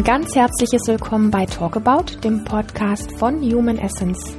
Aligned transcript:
Ein 0.00 0.04
ganz 0.04 0.34
herzliches 0.34 0.80
Willkommen 0.86 1.30
bei 1.30 1.44
Talkabout, 1.44 2.24
dem 2.24 2.42
Podcast 2.42 3.12
von 3.18 3.38
Human 3.42 3.76
Essence. 3.76 4.34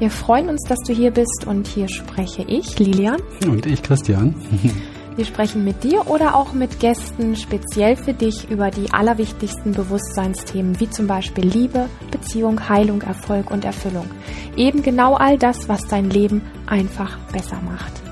Wir 0.00 0.10
freuen 0.10 0.48
uns, 0.48 0.64
dass 0.68 0.80
du 0.80 0.92
hier 0.92 1.12
bist 1.12 1.44
und 1.46 1.68
hier 1.68 1.88
spreche 1.88 2.42
ich, 2.42 2.76
Lilian. 2.80 3.22
Und 3.46 3.64
ich, 3.64 3.80
Christian. 3.80 4.34
Wir 5.14 5.24
sprechen 5.24 5.64
mit 5.64 5.84
dir 5.84 6.10
oder 6.10 6.34
auch 6.34 6.52
mit 6.52 6.80
Gästen 6.80 7.36
speziell 7.36 7.94
für 7.94 8.12
dich 8.12 8.50
über 8.50 8.72
die 8.72 8.92
allerwichtigsten 8.92 9.70
Bewusstseinsthemen, 9.70 10.80
wie 10.80 10.90
zum 10.90 11.06
Beispiel 11.06 11.44
Liebe, 11.44 11.88
Beziehung, 12.10 12.68
Heilung, 12.68 13.00
Erfolg 13.02 13.52
und 13.52 13.64
Erfüllung. 13.64 14.10
Eben 14.56 14.82
genau 14.82 15.14
all 15.14 15.38
das, 15.38 15.68
was 15.68 15.86
dein 15.86 16.10
Leben 16.10 16.42
einfach 16.66 17.16
besser 17.32 17.60
macht. 17.64 18.03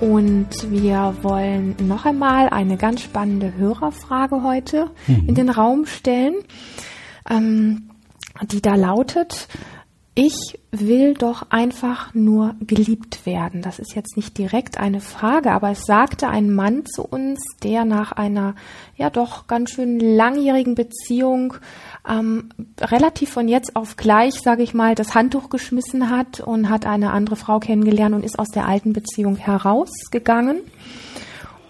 Und 0.00 0.48
wir 0.70 1.14
wollen 1.20 1.76
noch 1.86 2.06
einmal 2.06 2.48
eine 2.48 2.78
ganz 2.78 3.02
spannende 3.02 3.54
Hörerfrage 3.56 4.42
heute 4.42 4.90
mhm. 5.06 5.28
in 5.28 5.34
den 5.34 5.50
Raum 5.50 5.84
stellen, 5.84 6.36
ähm, 7.28 7.90
die 8.50 8.62
da 8.62 8.76
lautet, 8.76 9.46
ich 10.14 10.58
will 10.70 11.14
doch 11.14 11.50
einfach 11.50 12.14
nur 12.14 12.54
geliebt 12.60 13.26
werden. 13.26 13.62
Das 13.62 13.78
ist 13.78 13.94
jetzt 13.94 14.16
nicht 14.16 14.38
direkt 14.38 14.78
eine 14.78 15.00
Frage, 15.00 15.52
aber 15.52 15.70
es 15.70 15.84
sagte 15.84 16.28
ein 16.28 16.52
Mann 16.52 16.84
zu 16.84 17.04
uns, 17.04 17.40
der 17.62 17.84
nach 17.84 18.12
einer 18.12 18.54
ja 18.96 19.08
doch 19.10 19.46
ganz 19.46 19.70
schön 19.70 20.00
langjährigen 20.00 20.74
Beziehung 20.74 21.54
ähm, 22.08 22.50
relativ 22.80 23.30
von 23.30 23.48
jetzt 23.48 23.76
auf 23.76 23.96
gleich, 23.96 24.40
sage 24.40 24.62
ich 24.62 24.74
mal, 24.74 24.94
das 24.94 25.14
Handtuch 25.14 25.50
geschmissen 25.50 26.10
hat 26.10 26.40
und 26.40 26.68
hat 26.70 26.86
eine 26.86 27.12
andere 27.12 27.36
Frau 27.36 27.58
kennengelernt 27.58 28.14
und 28.14 28.24
ist 28.24 28.38
aus 28.38 28.48
der 28.48 28.66
alten 28.66 28.92
Beziehung 28.92 29.36
herausgegangen. 29.36 30.60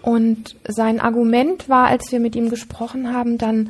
Und 0.01 0.55
sein 0.67 0.99
Argument 0.99 1.69
war, 1.69 1.87
als 1.87 2.11
wir 2.11 2.19
mit 2.19 2.35
ihm 2.35 2.49
gesprochen 2.49 3.13
haben, 3.13 3.37
dann 3.37 3.69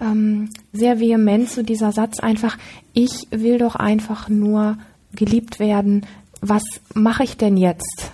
ähm, 0.00 0.50
sehr 0.72 1.00
vehement 1.00 1.48
zu 1.48 1.64
dieser 1.64 1.92
Satz 1.92 2.20
einfach, 2.20 2.56
ich 2.92 3.26
will 3.30 3.58
doch 3.58 3.74
einfach 3.74 4.28
nur 4.28 4.78
geliebt 5.14 5.58
werden. 5.58 6.06
Was 6.40 6.62
mache 6.94 7.24
ich 7.24 7.36
denn 7.36 7.56
jetzt 7.56 8.12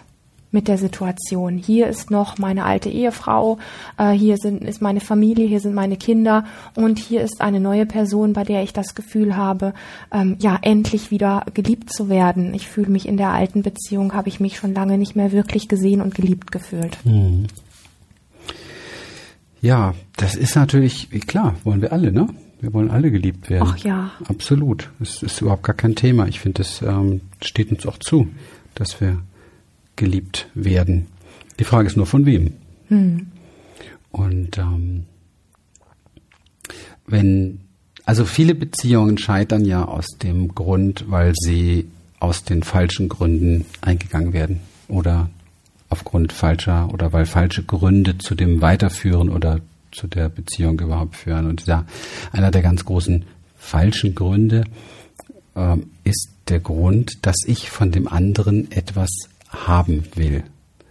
mit 0.51 0.69
der 0.69 0.79
Situation? 0.79 1.59
Hier 1.59 1.87
ist 1.89 2.11
noch 2.11 2.39
meine 2.39 2.65
alte 2.65 2.89
Ehefrau, 2.89 3.59
äh, 3.97 4.11
hier 4.13 4.37
sind, 4.37 4.65
ist 4.65 4.83
meine 4.83 5.01
Familie, 5.01 5.47
hier 5.47 5.61
sind 5.61 5.75
meine 5.75 5.97
Kinder 5.97 6.45
und 6.75 6.99
hier 6.99 7.23
ist 7.23 7.41
eine 7.41 7.61
neue 7.61 7.87
Person, 7.87 8.33
bei 8.33 8.45
der 8.45 8.63
ich 8.63 8.73
das 8.73 8.95
Gefühl 8.95 9.37
habe, 9.37 9.75
ähm, 10.13 10.37
ja, 10.41 10.59
endlich 10.63 11.11
wieder 11.11 11.45
geliebt 11.55 11.93
zu 11.93 12.09
werden. 12.09 12.55
Ich 12.55 12.69
fühle 12.69 12.89
mich 12.91 13.07
in 13.07 13.17
der 13.17 13.31
alten 13.31 13.63
Beziehung, 13.63 14.15
habe 14.15 14.29
ich 14.29 14.41
mich 14.41 14.57
schon 14.57 14.75
lange 14.75 14.99
nicht 14.99 15.17
mehr 15.17 15.33
wirklich 15.33 15.69
gesehen 15.69 16.01
und 16.01 16.15
geliebt 16.15 16.53
gefühlt. 16.53 16.99
Mhm. 17.05 17.47
Ja, 19.61 19.95
das 20.17 20.37
ist 20.37 20.55
natürlich, 20.55 21.11
klar, 21.27 21.57
wollen 21.65 21.83
wir 21.83 21.93
alle, 21.93 22.13
ne? 22.13 22.29
Wir 22.61 22.73
wollen 22.73 22.91
alle 22.91 23.11
geliebt 23.11 23.51
werden. 23.51 23.69
Ach 23.71 23.79
ja. 23.79 24.11
Absolut. 24.29 24.91
Es 25.01 25.23
ist 25.23 25.41
überhaupt 25.41 25.63
gar 25.63 25.77
kein 25.77 25.95
Thema. 25.95 26.27
Ich 26.27 26.41
finde, 26.41 26.63
das 26.63 26.83
ähm, 26.83 27.21
steht 27.41 27.71
uns 27.71 27.87
auch 27.87 27.99
zu, 27.99 28.29
dass 28.75 29.01
wir 29.01 29.19
geliebt 29.99 30.49
werden. 30.55 31.09
Die 31.59 31.65
Frage 31.65 31.89
ist 31.89 31.97
nur 31.97 32.07
von 32.07 32.25
wem. 32.25 32.55
Hm. 32.89 33.27
Und 34.11 34.57
ähm, 34.57 35.05
wenn, 37.07 37.61
also 38.07 38.25
viele 38.25 38.55
Beziehungen 38.55 39.19
scheitern 39.19 39.65
ja 39.65 39.85
aus 39.85 40.07
dem 40.23 40.55
Grund, 40.55 41.05
weil 41.09 41.35
sie 41.35 41.89
aus 42.21 42.45
den 42.45 42.63
falschen 42.63 43.09
Gründen 43.09 43.67
eingegangen 43.81 44.33
werden 44.33 44.61
oder 44.89 45.29
aufgrund 45.91 46.33
falscher 46.33 46.93
oder 46.93 47.13
weil 47.13 47.27
falsche 47.27 47.63
Gründe 47.63 48.19
zu 48.19 48.35
dem 48.35 48.61
Weiterführen 48.61 49.29
oder 49.29 49.61
zu 49.91 50.07
der 50.07 50.29
Beziehung 50.29 50.79
überhaupt 50.81 51.17
führen. 51.17 51.47
Und 51.47 51.67
ja, 51.67 51.85
einer 52.33 52.51
der 52.51 52.63
ganz 52.63 52.85
großen 52.85 53.25
falschen 53.57 54.15
Gründe 54.15 54.65
äh, 55.55 55.77
ist 56.05 56.31
der 56.49 56.61
Grund, 56.61 57.27
dass 57.27 57.37
ich 57.47 57.71
von 57.71 57.91
dem 57.91 58.09
anderen 58.09 58.71
etwas 58.71 59.11
haben 59.49 60.05
will. 60.15 60.45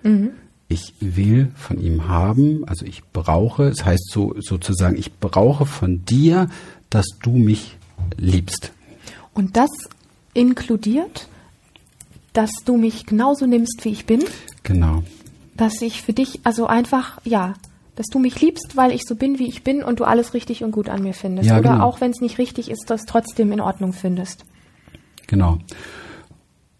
Mhm. 0.03 0.31
Ich 0.69 0.93
will 0.99 1.51
von 1.55 1.79
ihm 1.79 2.07
haben, 2.07 2.67
also 2.67 2.85
ich 2.85 3.03
brauche, 3.13 3.65
es 3.65 3.77
das 3.77 3.85
heißt 3.85 4.11
so 4.11 4.35
sozusagen, 4.39 4.97
ich 4.97 5.13
brauche 5.13 5.65
von 5.65 6.03
dir, 6.03 6.49
dass 6.89 7.05
du 7.21 7.31
mich 7.31 7.77
liebst. 8.17 8.71
Und 9.33 9.55
das 9.55 9.69
inkludiert, 10.33 11.27
dass 12.33 12.51
du 12.65 12.77
mich 12.77 13.05
genauso 13.05 13.45
nimmst, 13.45 13.83
wie 13.83 13.89
ich 13.89 14.05
bin? 14.05 14.23
Genau. 14.63 15.03
Dass 15.55 15.81
ich 15.81 16.03
für 16.03 16.13
dich, 16.13 16.41
also 16.43 16.67
einfach, 16.67 17.19
ja, 17.23 17.55
dass 17.95 18.07
du 18.07 18.19
mich 18.19 18.39
liebst, 18.41 18.75
weil 18.75 18.91
ich 18.91 19.01
so 19.07 19.15
bin, 19.15 19.39
wie 19.39 19.47
ich 19.47 19.63
bin 19.63 19.81
und 19.83 19.99
du 19.99 20.03
alles 20.03 20.35
richtig 20.35 20.63
und 20.63 20.71
gut 20.71 20.87
an 20.87 21.01
mir 21.01 21.15
findest. 21.15 21.49
Ja, 21.49 21.57
Oder 21.57 21.73
genau. 21.73 21.85
auch 21.85 21.99
wenn 21.99 22.11
es 22.11 22.21
nicht 22.21 22.37
richtig 22.37 22.69
ist, 22.69 22.85
das 22.89 23.05
trotzdem 23.05 23.51
in 23.51 23.59
Ordnung 23.59 23.91
findest. 23.91 24.45
Genau. 25.25 25.57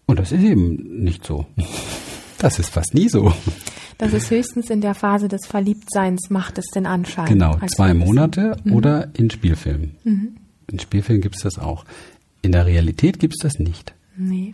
Und 0.08 0.20
das 0.20 0.32
ist 0.32 0.42
eben 0.42 1.04
nicht 1.04 1.26
so. 1.26 1.46
Das 2.40 2.60
ist 2.60 2.70
fast 2.70 2.94
nie 2.94 3.10
so. 3.10 3.34
Das 3.98 4.14
ist 4.14 4.30
höchstens 4.32 4.70
in 4.70 4.82
der 4.82 4.94
Phase 4.94 5.28
des 5.28 5.46
Verliebtseins 5.46 6.30
macht 6.30 6.58
es 6.58 6.68
den 6.68 6.86
Anschein. 6.86 7.26
Genau, 7.26 7.58
zwei 7.76 7.94
Monate 7.94 8.56
mhm. 8.64 8.74
oder 8.74 9.10
in 9.14 9.30
Spielfilmen. 9.30 9.96
Mhm. 10.04 10.38
In 10.72 10.80
Spielfilmen 10.80 11.22
gibt 11.22 11.36
es 11.36 11.42
das 11.42 11.58
auch. 11.58 11.84
In 12.42 12.52
der 12.52 12.66
Realität 12.66 13.20
gibt 13.20 13.34
es 13.38 13.42
das 13.42 13.60
nicht. 13.60 13.94
Nee. 14.16 14.54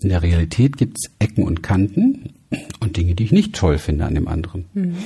In 0.00 0.08
der 0.08 0.22
Realität 0.22 0.76
gibt 0.76 0.96
es 0.98 1.10
Ecken 1.18 1.44
und 1.44 1.62
Kanten 1.62 2.34
und 2.80 2.96
Dinge, 2.96 3.14
die 3.14 3.24
ich 3.24 3.32
nicht 3.32 3.54
toll 3.54 3.78
finde 3.78 4.06
an 4.06 4.14
dem 4.14 4.26
anderen. 4.26 4.64
Mhm. 4.74 4.96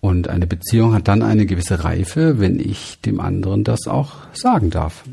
Und 0.00 0.28
eine 0.28 0.46
Beziehung 0.46 0.92
hat 0.92 1.08
dann 1.08 1.22
eine 1.22 1.46
gewisse 1.46 1.84
Reife, 1.84 2.38
wenn 2.38 2.60
ich 2.60 2.98
dem 3.00 3.20
anderen 3.20 3.64
das 3.64 3.86
auch 3.86 4.12
sagen 4.34 4.70
darf. 4.70 5.04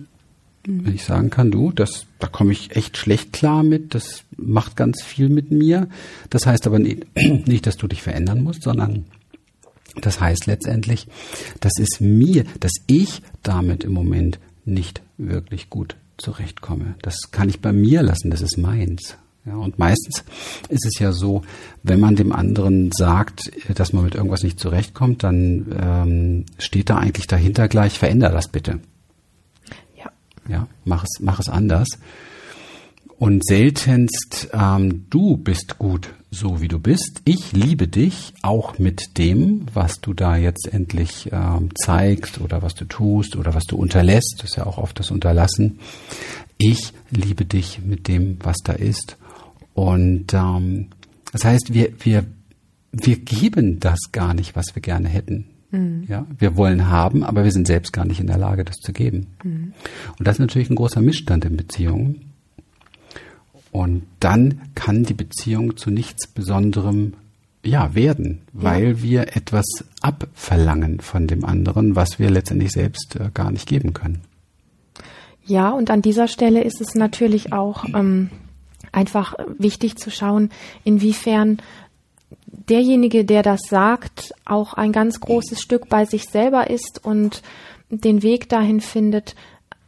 Mhm. 0.66 0.86
Wenn 0.86 0.96
ich 0.96 1.04
sagen 1.04 1.30
kann, 1.30 1.52
du, 1.52 1.72
das, 1.72 2.06
da 2.20 2.28
komme 2.28 2.52
ich 2.52 2.76
echt 2.76 2.98
schlecht 2.98 3.34
klar 3.34 3.64
mit, 3.64 3.96
das 3.96 4.24
macht 4.38 4.76
ganz 4.76 5.02
viel 5.02 5.30
mit 5.30 5.52
mir. 5.52 5.88
Das 6.30 6.46
heißt 6.46 6.68
aber 6.68 6.80
nicht, 6.80 7.06
nicht, 7.16 7.68
dass 7.68 7.78
du 7.78 7.88
dich 7.88 8.02
verändern 8.02 8.44
musst, 8.44 8.64
sondern 8.64 9.06
das 10.02 10.22
heißt 10.22 10.46
letztendlich, 10.46 11.08
das 11.60 11.74
ist 11.78 12.00
mir, 12.00 12.46
dass 12.60 12.72
ich 12.88 13.22
damit 13.44 13.84
im 13.84 13.92
Moment 13.92 14.40
nicht 14.64 15.02
wirklich 15.18 15.70
gut 15.70 15.96
zurechtkomme. 16.18 16.96
Das 17.02 17.32
kann 17.32 17.50
ich 17.50 17.60
bei 17.60 17.74
mir 17.74 18.02
lassen, 18.04 18.32
das 18.32 18.42
ist 18.42 18.58
meins. 18.58 19.18
Ja, 19.44 19.56
und 19.56 19.80
meistens 19.80 20.24
ist 20.70 20.86
es 20.86 21.00
ja 21.00 21.12
so, 21.12 21.42
wenn 21.82 22.00
man 22.00 22.16
dem 22.16 22.32
anderen 22.32 22.92
sagt, 22.92 23.52
dass 23.74 23.92
man 23.92 24.04
mit 24.04 24.14
irgendwas 24.14 24.44
nicht 24.44 24.60
zurechtkommt, 24.60 25.24
dann 25.24 25.66
ähm, 25.82 26.46
steht 26.60 26.92
da 26.92 26.98
eigentlich 26.98 27.26
dahinter 27.26 27.68
gleich, 27.68 27.98
veränder 27.98 28.30
das 28.30 28.50
bitte. 28.50 28.80
Ja. 30.48 30.68
Mach 30.86 31.04
es, 31.04 31.20
mach 31.20 31.40
es 31.40 31.50
anders. 31.50 31.88
Und 33.18 33.46
seltenst, 33.46 34.50
ähm, 34.54 35.06
du 35.10 35.38
bist 35.38 35.78
gut 35.78 36.10
so 36.32 36.62
wie 36.62 36.70
du 36.70 36.80
bist. 36.80 37.22
Ich 37.26 37.52
liebe 37.52 37.90
dich 37.90 38.34
auch 38.42 38.80
mit 38.80 39.18
dem, 39.18 39.66
was 39.74 40.00
du 40.00 40.14
da 40.14 40.38
jetzt 40.38 40.70
endlich 40.72 41.30
ähm, 41.32 41.70
zeigst 41.76 42.40
oder 42.40 42.62
was 42.62 42.74
du 42.74 42.86
tust 42.86 43.36
oder 43.36 43.54
was 43.54 43.66
du 43.66 43.76
unterlässt. 43.76 44.36
Das 44.40 44.52
ist 44.52 44.56
ja 44.56 44.66
auch 44.66 44.78
oft 44.78 44.98
das 44.98 45.12
Unterlassen. 45.12 45.80
Ich 46.58 46.94
liebe 47.10 47.44
dich 47.44 47.82
mit 47.84 48.08
dem, 48.08 48.38
was 48.42 48.58
da 48.64 48.74
ist. 48.74 49.18
Und 49.74 50.34
ähm, 50.34 50.88
das 51.34 51.44
heißt, 51.44 51.74
wir, 51.74 51.92
wir, 52.00 52.26
wir 52.94 53.18
geben 53.18 53.82
das 53.82 54.00
gar 54.14 54.34
nicht, 54.34 54.56
was 54.56 54.74
wir 54.74 54.82
gerne 54.82 55.10
hätten. 55.10 55.48
Mhm. 55.72 56.06
Ja, 56.08 56.26
wir 56.38 56.56
wollen 56.56 56.90
haben, 56.90 57.24
aber 57.24 57.44
wir 57.44 57.52
sind 57.52 57.68
selbst 57.68 57.94
gar 57.94 58.06
nicht 58.06 58.20
in 58.20 58.28
der 58.28 58.38
Lage, 58.38 58.64
das 58.64 58.78
zu 58.78 58.94
geben. 58.94 59.28
Mhm. 59.44 59.74
Und 60.18 60.28
das 60.28 60.36
ist 60.36 60.42
natürlich 60.42 60.70
ein 60.70 60.76
großer 60.76 61.02
Missstand 61.02 61.46
in 61.46 61.58
Beziehungen. 61.58 62.32
Und 63.72 64.04
dann 64.20 64.62
kann 64.76 65.04
die 65.04 65.14
Beziehung 65.14 65.78
zu 65.78 65.92
nichts 65.92 66.28
Besonderem 66.28 67.14
ja, 67.64 67.96
werden, 67.96 68.42
weil 68.54 68.88
ja. 68.88 69.02
wir 69.02 69.22
etwas 69.36 69.66
abverlangen 70.02 71.00
von 71.00 71.28
dem 71.28 71.46
anderen, 71.46 71.96
was 71.96 72.20
wir 72.20 72.30
letztendlich 72.30 72.72
selbst 72.72 73.16
äh, 73.16 73.30
gar 73.34 73.52
nicht 73.52 73.68
geben 73.68 73.94
können. 73.94 74.22
Ja, 75.46 75.70
und 75.70 75.90
an 75.90 76.02
dieser 76.02 76.28
Stelle 76.28 76.64
ist 76.64 76.82
es 76.82 76.96
natürlich 76.96 77.54
auch 77.54 77.86
ähm, 77.94 78.30
einfach 78.92 79.36
wichtig 79.58 79.98
zu 79.98 80.12
schauen, 80.12 80.50
inwiefern 80.84 81.58
derjenige, 82.52 83.26
der 83.26 83.44
das 83.44 83.62
sagt, 83.70 84.34
auch 84.46 84.74
ein 84.74 84.92
ganz 84.92 85.20
großes 85.20 85.62
Stück 85.62 85.90
bei 85.90 86.06
sich 86.06 86.26
selber 86.26 86.70
ist 86.70 87.04
und 87.04 87.42
den 87.90 88.24
Weg 88.24 88.50
dahin 88.50 88.82
findet, 88.82 89.36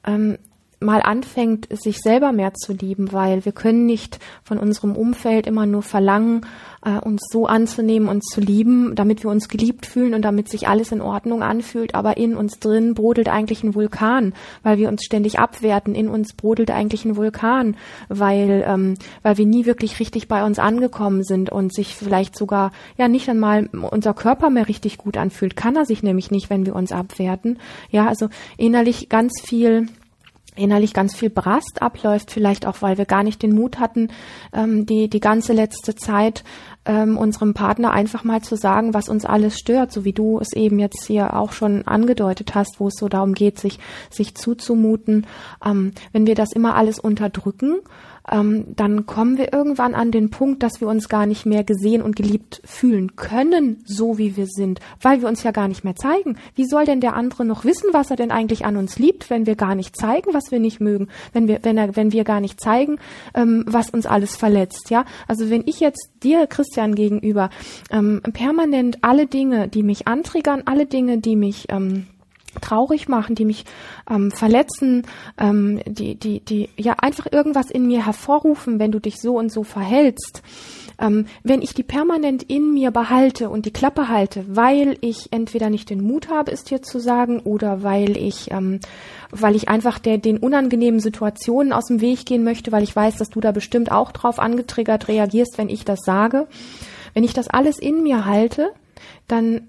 ähm, 0.06 0.38
mal 0.83 1.01
anfängt, 1.01 1.68
sich 1.71 2.00
selber 2.00 2.31
mehr 2.31 2.53
zu 2.53 2.74
lieben, 2.74 3.12
weil 3.12 3.45
wir 3.45 3.51
können 3.51 3.85
nicht 3.85 4.19
von 4.44 4.59
unserem 4.59 4.95
Umfeld 4.95 5.47
immer 5.47 5.65
nur 5.65 5.81
verlangen, 5.81 6.45
äh, 6.85 7.00
uns 7.00 7.21
so 7.31 7.47
anzunehmen 7.47 8.09
und 8.09 8.24
zu 8.24 8.41
lieben, 8.41 8.95
damit 8.95 9.24
wir 9.24 9.31
uns 9.31 9.47
geliebt 9.47 9.85
fühlen 9.85 10.13
und 10.13 10.21
damit 10.24 10.50
sich 10.50 10.68
alles 10.68 10.91
in 10.91 11.01
Ordnung 11.01 11.41
anfühlt. 11.41 11.95
Aber 11.95 12.18
in 12.18 12.35
uns 12.35 12.59
drin 12.59 12.94
brodelt 12.94 13.30
eigentlich 13.30 13.63
ein 13.63 13.75
Vulkan, 13.75 14.33
weil 14.63 14.77
wir 14.77 14.89
uns 14.89 15.03
ständig 15.03 15.39
abwerten. 15.39 15.95
In 15.95 16.09
uns 16.09 16.33
brodelt 16.33 16.71
eigentlich 16.71 17.06
ein 17.06 17.15
Vulkan, 17.15 17.77
weil, 18.09 18.63
ähm, 18.68 18.95
weil 19.21 19.38
wir 19.38 19.45
nie 19.45 19.65
wirklich 19.65 20.00
richtig 20.00 20.27
bei 20.27 20.44
uns 20.45 20.59
angekommen 20.59 21.24
sind 21.24 21.50
und 21.50 21.74
sich 21.74 21.95
vielleicht 21.95 22.38
sogar 22.38 22.71
ja 22.97 23.07
nicht 23.07 23.30
einmal 23.30 23.69
unser 23.71 24.13
Körper 24.13 24.50
mehr 24.50 24.68
richtig 24.68 24.97
gut 24.97 25.18
anfühlt. 25.18 25.56
Kann 25.56 25.75
er 25.75 25.85
sich 25.85 26.03
nämlich 26.03 26.31
nicht, 26.31 26.50
wenn 26.50 26.65
wir 26.65 26.75
uns 26.75 26.91
abwerten. 26.91 27.59
Ja, 27.89 28.07
also 28.07 28.30
innerlich 28.57 29.09
ganz 29.09 29.41
viel 29.41 29.88
innerlich 30.56 30.94
ganz 30.94 31.16
viel 31.16 31.30
Brast 31.30 31.82
abläuft, 31.82 32.32
vielleicht 32.32 32.66
auch, 32.66 32.82
weil 32.82 32.98
wir 32.98 33.06
gar 33.06 33.24
nicht 33.24 33.42
den 33.42 33.54
Mut 33.54 33.80
hatten, 33.80 34.10
ähm, 34.54 34.86
die, 34.86 35.10
die 35.10 35.20
ganze 35.20 35.54
letzte 35.54 35.96
Zeit 35.96 36.44
ähm, 36.86 37.18
unserem 37.18 37.54
Partner 37.54 37.92
einfach 37.92 38.24
mal 38.24 38.42
zu 38.42 38.56
sagen, 38.56 38.94
was 38.94 39.10
uns 39.10 39.26
alles 39.26 39.58
stört, 39.58 39.92
so 39.92 40.04
wie 40.06 40.14
du 40.14 40.40
es 40.40 40.54
eben 40.54 40.80
jetzt 40.80 41.06
hier 41.06 41.36
auch 41.36 41.54
schon 41.54 41.88
angedeutet 41.88 42.56
hast, 42.56 42.80
wo 42.80 42.88
es 42.88 42.96
so 42.96 43.08
darum 43.08 43.34
geht, 43.34 43.60
sich, 43.60 43.80
sich 44.10 44.36
zuzumuten. 44.36 45.26
Ähm, 45.66 45.94
wenn 46.12 46.28
wir 46.28 46.36
das 46.36 46.52
immer 46.54 46.76
alles 46.76 47.00
unterdrücken, 47.00 47.78
ähm, 48.31 48.66
dann 48.75 49.06
kommen 49.06 49.38
wir 49.38 49.54
irgendwann 49.54 49.96
an 49.96 50.12
den 50.12 50.30
Punkt, 50.30 50.64
dass 50.64 50.80
wir 50.80 50.88
uns 50.88 51.10
gar 51.10 51.25
nicht 51.25 51.46
mehr 51.46 51.64
gesehen 51.64 52.02
und 52.02 52.16
geliebt 52.16 52.62
fühlen 52.66 53.16
können, 53.16 53.84
so 53.86 54.18
wie 54.18 54.38
wir 54.38 54.48
sind, 54.48 54.80
weil 55.02 55.22
wir 55.22 55.28
uns 55.28 55.44
ja 55.44 55.52
gar 55.52 55.68
nicht 55.68 55.84
mehr 55.84 55.96
zeigen. 55.96 56.38
Wie 56.56 56.66
soll 56.66 56.86
denn 56.86 57.02
der 57.02 57.16
andere 57.16 57.46
noch 57.46 57.66
wissen, 57.66 57.90
was 57.92 58.10
er 58.10 58.16
denn 58.16 58.31
eigentlich 58.31 58.66
an 58.66 58.78
uns 58.78 58.98
liebt, 58.98 59.30
wenn 59.30 59.46
wir 59.46 59.56
gar 59.56 59.75
nicht 59.75 59.96
zeigen, 59.96 60.34
was 60.34 60.52
wir 60.52 60.60
nicht 60.60 60.80
mögen, 60.80 61.10
wenn 61.34 61.48
wir, 61.48 61.60
wenn 61.64 61.78
er, 61.78 61.96
wenn 61.96 62.12
wir 62.12 62.24
gar 62.24 62.40
nicht 62.40 62.62
zeigen, 62.62 62.98
ähm, 63.34 63.66
was 63.68 63.90
uns 63.90 64.06
alles 64.06 64.36
verletzt, 64.36 64.90
ja? 64.90 65.06
Also 65.28 65.50
wenn 65.50 65.64
ich 65.66 65.80
jetzt 65.80 66.10
dir, 66.24 66.48
Christian, 66.48 66.96
gegenüber 66.96 67.50
ähm, 67.92 68.22
permanent 68.34 69.00
alle 69.02 69.28
Dinge, 69.28 69.68
die 69.68 69.84
mich 69.84 70.08
antriggern, 70.08 70.64
alle 70.66 70.86
Dinge, 70.86 71.18
die 71.18 71.36
mich 71.36 71.66
ähm, 71.69 72.08
traurig 72.62 73.08
machen, 73.08 73.36
die 73.36 73.46
mich 73.46 73.66
ähm, 74.10 74.32
verletzen, 74.32 75.04
ähm, 75.38 75.82
die, 75.86 76.16
die, 76.16 76.40
die 76.40 76.70
ja 76.78 76.96
einfach 77.02 77.28
irgendwas 77.32 77.70
in 77.70 77.88
mir 77.88 78.06
hervorrufen, 78.06 78.80
wenn 78.80 78.92
du 78.92 79.00
dich 79.00 79.20
so 79.20 79.38
und 79.38 79.52
so 79.52 79.64
verhältst. 79.64 80.42
Ähm, 81.00 81.26
wenn 81.44 81.62
ich 81.62 81.74
die 81.74 81.84
permanent 81.84 82.44
in 82.44 82.74
mir 82.74 82.92
behalte 82.92 83.50
und 83.50 83.66
die 83.66 83.74
Klappe 83.74 84.10
halte, 84.10 84.46
weil 84.48 84.98
ich 85.02 85.30
entweder 85.32 85.70
nicht 85.70 85.90
den 85.90 86.04
Mut 86.04 86.30
habe, 86.30 86.52
es 86.52 86.64
dir 86.64 86.82
zu 86.82 87.00
sagen, 87.00 87.40
oder 87.40 87.84
weil 87.84 88.16
ich, 88.16 88.52
ähm, 88.52 88.80
weil 89.32 89.56
ich 89.56 89.70
einfach 89.70 89.98
der, 89.98 90.20
den 90.20 90.38
unangenehmen 90.38 91.00
Situationen 91.00 91.74
aus 91.74 91.86
dem 91.86 92.00
Weg 92.00 92.26
gehen 92.26 92.44
möchte, 92.44 92.72
weil 92.72 92.84
ich 92.84 92.96
weiß, 92.96 93.18
dass 93.18 93.30
du 93.30 93.40
da 93.40 93.52
bestimmt 93.52 93.92
auch 93.92 94.12
drauf 94.12 94.40
angetriggert 94.40 95.08
reagierst, 95.08 95.58
wenn 95.58 95.70
ich 95.70 95.84
das 95.84 96.00
sage. 96.06 96.48
Wenn 97.14 97.24
ich 97.24 97.34
das 97.34 97.48
alles 97.48 97.80
in 97.80 98.04
mir 98.04 98.26
halte, 98.26 98.72
dann 99.28 99.68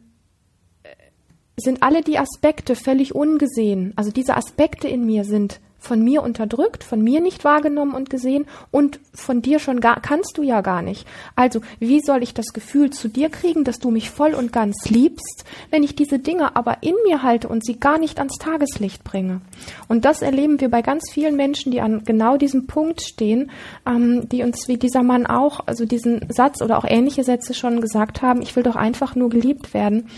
sind 1.56 1.82
alle 1.82 2.02
die 2.02 2.18
Aspekte 2.18 2.74
völlig 2.74 3.14
ungesehen. 3.14 3.92
Also 3.96 4.10
diese 4.10 4.36
Aspekte 4.36 4.88
in 4.88 5.06
mir 5.06 5.24
sind 5.24 5.60
von 5.84 6.02
mir 6.02 6.22
unterdrückt, 6.22 6.82
von 6.82 7.02
mir 7.02 7.20
nicht 7.20 7.44
wahrgenommen 7.44 7.94
und 7.94 8.10
gesehen 8.10 8.46
und 8.70 8.98
von 9.12 9.42
dir 9.42 9.58
schon 9.58 9.80
gar, 9.80 10.00
kannst 10.00 10.38
du 10.38 10.42
ja 10.42 10.60
gar 10.62 10.82
nicht. 10.82 11.06
Also, 11.36 11.60
wie 11.78 12.00
soll 12.00 12.22
ich 12.22 12.34
das 12.34 12.52
Gefühl 12.52 12.90
zu 12.90 13.08
dir 13.08 13.28
kriegen, 13.28 13.64
dass 13.64 13.78
du 13.78 13.90
mich 13.90 14.10
voll 14.10 14.34
und 14.34 14.52
ganz 14.52 14.88
liebst, 14.88 15.44
wenn 15.70 15.82
ich 15.82 15.94
diese 15.94 16.18
Dinge 16.18 16.56
aber 16.56 16.78
in 16.82 16.94
mir 17.06 17.22
halte 17.22 17.48
und 17.48 17.64
sie 17.64 17.78
gar 17.78 17.98
nicht 17.98 18.18
ans 18.18 18.38
Tageslicht 18.38 19.04
bringe? 19.04 19.40
Und 19.86 20.04
das 20.04 20.22
erleben 20.22 20.60
wir 20.60 20.70
bei 20.70 20.82
ganz 20.82 21.10
vielen 21.10 21.36
Menschen, 21.36 21.70
die 21.70 21.80
an 21.80 22.04
genau 22.04 22.36
diesem 22.36 22.66
Punkt 22.66 23.02
stehen, 23.02 23.50
ähm, 23.86 24.28
die 24.28 24.42
uns 24.42 24.66
wie 24.68 24.78
dieser 24.78 25.02
Mann 25.02 25.26
auch, 25.26 25.60
also 25.66 25.84
diesen 25.84 26.26
Satz 26.30 26.62
oder 26.62 26.78
auch 26.78 26.84
ähnliche 26.86 27.24
Sätze 27.24 27.54
schon 27.54 27.80
gesagt 27.80 28.22
haben, 28.22 28.40
ich 28.40 28.56
will 28.56 28.62
doch 28.62 28.76
einfach 28.76 29.14
nur 29.14 29.28
geliebt 29.28 29.74
werden 29.74 30.08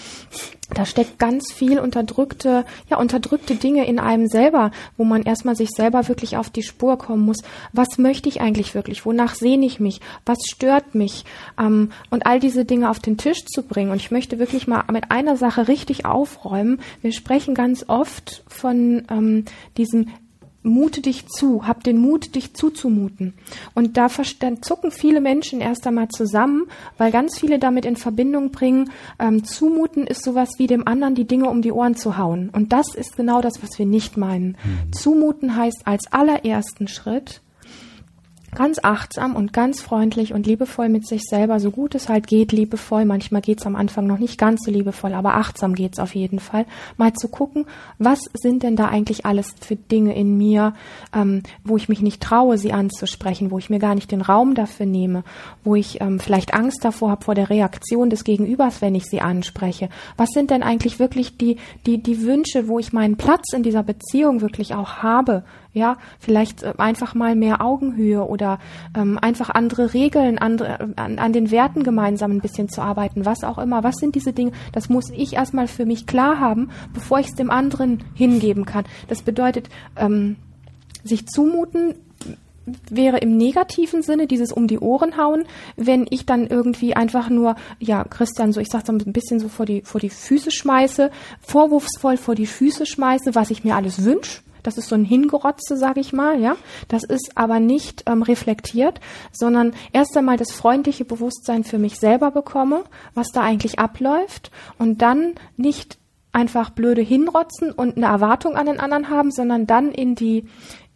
da 0.74 0.84
steckt 0.84 1.18
ganz 1.18 1.52
viel 1.52 1.78
unterdrückte, 1.78 2.64
ja, 2.90 2.98
unterdrückte 2.98 3.54
Dinge 3.54 3.86
in 3.86 3.98
einem 3.98 4.26
selber, 4.26 4.72
wo 4.96 5.04
man 5.04 5.22
erstmal 5.22 5.54
sich 5.56 5.70
selber 5.70 6.08
wirklich 6.08 6.36
auf 6.36 6.50
die 6.50 6.62
Spur 6.62 6.98
kommen 6.98 7.24
muss. 7.24 7.38
Was 7.72 7.98
möchte 7.98 8.28
ich 8.28 8.40
eigentlich 8.40 8.74
wirklich? 8.74 9.04
Wonach 9.06 9.34
sehne 9.34 9.66
ich 9.66 9.80
mich? 9.80 10.00
Was 10.24 10.38
stört 10.48 10.94
mich? 10.94 11.24
Ähm, 11.58 11.90
und 12.10 12.26
all 12.26 12.40
diese 12.40 12.64
Dinge 12.64 12.90
auf 12.90 12.98
den 12.98 13.16
Tisch 13.16 13.44
zu 13.44 13.62
bringen. 13.62 13.90
Und 13.90 14.00
ich 14.00 14.10
möchte 14.10 14.38
wirklich 14.38 14.66
mal 14.66 14.84
mit 14.92 15.10
einer 15.10 15.36
Sache 15.36 15.68
richtig 15.68 16.04
aufräumen. 16.04 16.80
Wir 17.02 17.12
sprechen 17.12 17.54
ganz 17.54 17.84
oft 17.88 18.44
von 18.48 19.06
ähm, 19.10 19.44
diesem 19.76 20.08
mute 20.66 21.00
dich 21.00 21.26
zu, 21.28 21.66
hab 21.66 21.84
den 21.84 21.98
Mut, 21.98 22.34
dich 22.34 22.54
zuzumuten. 22.54 23.34
Und 23.74 23.96
da 23.96 24.08
dann 24.40 24.62
zucken 24.62 24.90
viele 24.90 25.20
Menschen 25.20 25.60
erst 25.60 25.86
einmal 25.86 26.08
zusammen, 26.08 26.66
weil 26.98 27.10
ganz 27.10 27.38
viele 27.38 27.58
damit 27.58 27.84
in 27.84 27.96
Verbindung 27.96 28.50
bringen, 28.50 28.90
ähm, 29.18 29.44
zumuten 29.44 30.06
ist 30.06 30.24
sowas 30.24 30.50
wie 30.58 30.66
dem 30.66 30.86
anderen 30.86 31.14
die 31.14 31.26
Dinge 31.26 31.48
um 31.48 31.62
die 31.62 31.72
Ohren 31.72 31.96
zu 31.96 32.18
hauen. 32.18 32.50
Und 32.50 32.72
das 32.72 32.94
ist 32.94 33.16
genau 33.16 33.40
das, 33.40 33.62
was 33.62 33.78
wir 33.78 33.86
nicht 33.86 34.16
meinen. 34.16 34.56
Mhm. 34.64 34.92
Zumuten 34.92 35.56
heißt 35.56 35.86
als 35.86 36.12
allerersten 36.12 36.88
Schritt, 36.88 37.40
ganz 38.56 38.78
achtsam 38.82 39.36
und 39.36 39.52
ganz 39.52 39.82
freundlich 39.82 40.32
und 40.32 40.46
liebevoll 40.46 40.88
mit 40.88 41.06
sich 41.06 41.22
selber, 41.22 41.60
so 41.60 41.70
gut 41.70 41.94
es 41.94 42.08
halt 42.08 42.26
geht, 42.26 42.52
liebevoll. 42.52 43.04
Manchmal 43.04 43.42
geht's 43.42 43.66
am 43.66 43.76
Anfang 43.76 44.06
noch 44.06 44.18
nicht 44.18 44.38
ganz 44.38 44.64
so 44.64 44.70
liebevoll, 44.70 45.12
aber 45.12 45.34
achtsam 45.34 45.74
geht's 45.74 45.98
auf 45.98 46.14
jeden 46.14 46.40
Fall. 46.40 46.64
Mal 46.96 47.12
zu 47.12 47.28
gucken, 47.28 47.66
was 47.98 48.20
sind 48.32 48.62
denn 48.62 48.74
da 48.74 48.88
eigentlich 48.88 49.26
alles 49.26 49.54
für 49.60 49.76
Dinge 49.76 50.16
in 50.16 50.38
mir, 50.38 50.74
ähm, 51.14 51.42
wo 51.64 51.76
ich 51.76 51.88
mich 51.88 52.00
nicht 52.00 52.22
traue, 52.22 52.56
sie 52.56 52.72
anzusprechen, 52.72 53.50
wo 53.50 53.58
ich 53.58 53.68
mir 53.68 53.78
gar 53.78 53.94
nicht 53.94 54.10
den 54.10 54.22
Raum 54.22 54.54
dafür 54.54 54.86
nehme, 54.86 55.22
wo 55.62 55.74
ich 55.74 56.00
ähm, 56.00 56.18
vielleicht 56.18 56.54
Angst 56.54 56.82
davor 56.82 57.10
habe 57.10 57.24
vor 57.24 57.34
der 57.34 57.50
Reaktion 57.50 58.08
des 58.08 58.24
Gegenübers, 58.24 58.80
wenn 58.80 58.94
ich 58.94 59.04
sie 59.04 59.20
anspreche. 59.20 59.90
Was 60.16 60.30
sind 60.30 60.50
denn 60.50 60.62
eigentlich 60.62 60.98
wirklich 60.98 61.36
die, 61.36 61.58
die, 61.84 62.02
die 62.02 62.22
Wünsche, 62.22 62.68
wo 62.68 62.78
ich 62.78 62.94
meinen 62.94 63.16
Platz 63.16 63.52
in 63.52 63.62
dieser 63.62 63.82
Beziehung 63.82 64.40
wirklich 64.40 64.74
auch 64.74 65.02
habe? 65.02 65.44
Ja, 65.76 65.98
vielleicht 66.18 66.62
äh, 66.62 66.72
einfach 66.78 67.14
mal 67.14 67.36
mehr 67.36 67.60
Augenhöhe 67.60 68.26
oder 68.26 68.58
ähm, 68.96 69.18
einfach 69.20 69.50
andere 69.50 69.92
Regeln, 69.92 70.38
andere, 70.38 70.94
an, 70.96 71.18
an 71.18 71.34
den 71.34 71.50
Werten 71.50 71.82
gemeinsam 71.82 72.30
ein 72.30 72.40
bisschen 72.40 72.70
zu 72.70 72.80
arbeiten, 72.80 73.26
was 73.26 73.44
auch 73.44 73.58
immer. 73.58 73.84
Was 73.84 73.96
sind 73.96 74.14
diese 74.14 74.32
Dinge? 74.32 74.52
Das 74.72 74.88
muss 74.88 75.10
ich 75.10 75.34
erstmal 75.34 75.68
für 75.68 75.84
mich 75.84 76.06
klar 76.06 76.40
haben, 76.40 76.70
bevor 76.94 77.18
ich 77.18 77.26
es 77.26 77.34
dem 77.34 77.50
anderen 77.50 78.04
hingeben 78.14 78.64
kann. 78.64 78.86
Das 79.08 79.20
bedeutet, 79.20 79.68
ähm, 79.96 80.36
sich 81.04 81.26
zumuten 81.26 81.94
wäre 82.88 83.18
im 83.18 83.36
negativen 83.36 84.00
Sinne 84.00 84.26
dieses 84.26 84.52
um 84.52 84.68
die 84.68 84.78
Ohren 84.78 85.18
hauen, 85.18 85.44
wenn 85.76 86.06
ich 86.08 86.24
dann 86.24 86.46
irgendwie 86.46 86.96
einfach 86.96 87.28
nur, 87.28 87.54
ja, 87.80 88.02
Christian, 88.04 88.54
so 88.54 88.60
ich 88.62 88.68
sag 88.68 88.86
so 88.86 88.94
ein 88.94 89.12
bisschen 89.12 89.40
so 89.40 89.48
vor 89.48 89.66
die, 89.66 89.82
vor 89.82 90.00
die 90.00 90.08
Füße 90.08 90.50
schmeiße, 90.50 91.10
vorwurfsvoll 91.42 92.16
vor 92.16 92.34
die 92.34 92.46
Füße 92.46 92.86
schmeiße, 92.86 93.34
was 93.34 93.50
ich 93.50 93.62
mir 93.62 93.76
alles 93.76 94.02
wünsche 94.02 94.40
das 94.66 94.78
ist 94.78 94.88
so 94.88 94.94
ein 94.94 95.04
Hingerotze, 95.04 95.76
sage 95.76 96.00
ich 96.00 96.12
mal, 96.12 96.40
ja. 96.40 96.56
Das 96.88 97.04
ist 97.04 97.32
aber 97.34 97.60
nicht 97.60 98.04
ähm, 98.06 98.22
reflektiert, 98.22 99.00
sondern 99.32 99.74
erst 99.92 100.16
einmal 100.16 100.36
das 100.36 100.52
freundliche 100.52 101.04
Bewusstsein 101.04 101.64
für 101.64 101.78
mich 101.78 101.98
selber 101.98 102.30
bekomme, 102.30 102.84
was 103.14 103.28
da 103.32 103.42
eigentlich 103.42 103.78
abläuft 103.78 104.50
und 104.78 105.02
dann 105.02 105.34
nicht 105.56 105.98
einfach 106.32 106.70
blöde 106.70 107.00
hinrotzen 107.00 107.72
und 107.72 107.96
eine 107.96 108.06
Erwartung 108.06 108.56
an 108.56 108.66
den 108.66 108.78
anderen 108.78 109.08
haben, 109.08 109.30
sondern 109.30 109.66
dann 109.66 109.90
in 109.90 110.14
die 110.14 110.46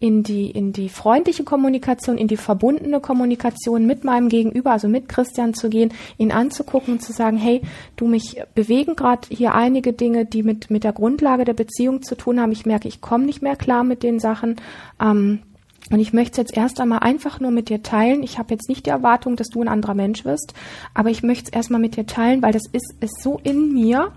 in 0.00 0.22
die, 0.22 0.50
in 0.50 0.72
die 0.72 0.88
freundliche 0.88 1.44
Kommunikation, 1.44 2.16
in 2.16 2.26
die 2.26 2.38
verbundene 2.38 3.00
Kommunikation 3.00 3.86
mit 3.86 4.02
meinem 4.02 4.30
Gegenüber, 4.30 4.72
also 4.72 4.88
mit 4.88 5.10
Christian 5.10 5.52
zu 5.52 5.68
gehen, 5.68 5.92
ihn 6.16 6.32
anzugucken 6.32 6.94
und 6.94 7.02
zu 7.02 7.12
sagen, 7.12 7.36
hey, 7.36 7.60
du 7.96 8.06
mich 8.06 8.42
bewegen 8.54 8.96
gerade 8.96 9.28
hier 9.28 9.54
einige 9.54 9.92
Dinge, 9.92 10.24
die 10.24 10.42
mit, 10.42 10.70
mit 10.70 10.84
der 10.84 10.94
Grundlage 10.94 11.44
der 11.44 11.52
Beziehung 11.52 12.02
zu 12.02 12.14
tun 12.14 12.40
haben. 12.40 12.50
Ich 12.50 12.64
merke, 12.64 12.88
ich 12.88 13.02
komme 13.02 13.26
nicht 13.26 13.42
mehr 13.42 13.56
klar 13.56 13.84
mit 13.84 14.02
den 14.02 14.18
Sachen. 14.20 14.56
Ähm, 14.98 15.40
und 15.90 15.98
ich 15.98 16.14
möchte 16.14 16.32
es 16.32 16.48
jetzt 16.48 16.56
erst 16.56 16.80
einmal 16.80 17.00
einfach 17.00 17.38
nur 17.38 17.50
mit 17.50 17.68
dir 17.68 17.82
teilen. 17.82 18.22
Ich 18.22 18.38
habe 18.38 18.54
jetzt 18.54 18.68
nicht 18.70 18.86
die 18.86 18.90
Erwartung, 18.90 19.36
dass 19.36 19.48
du 19.48 19.60
ein 19.60 19.68
anderer 19.68 19.94
Mensch 19.94 20.24
wirst, 20.24 20.54
aber 20.94 21.10
ich 21.10 21.22
möchte 21.22 21.50
es 21.50 21.52
erstmal 21.52 21.80
mit 21.80 21.96
dir 21.96 22.06
teilen, 22.06 22.42
weil 22.42 22.52
das 22.52 22.62
ist, 22.72 22.94
ist 23.00 23.20
so 23.22 23.38
in 23.42 23.74
mir 23.74 24.12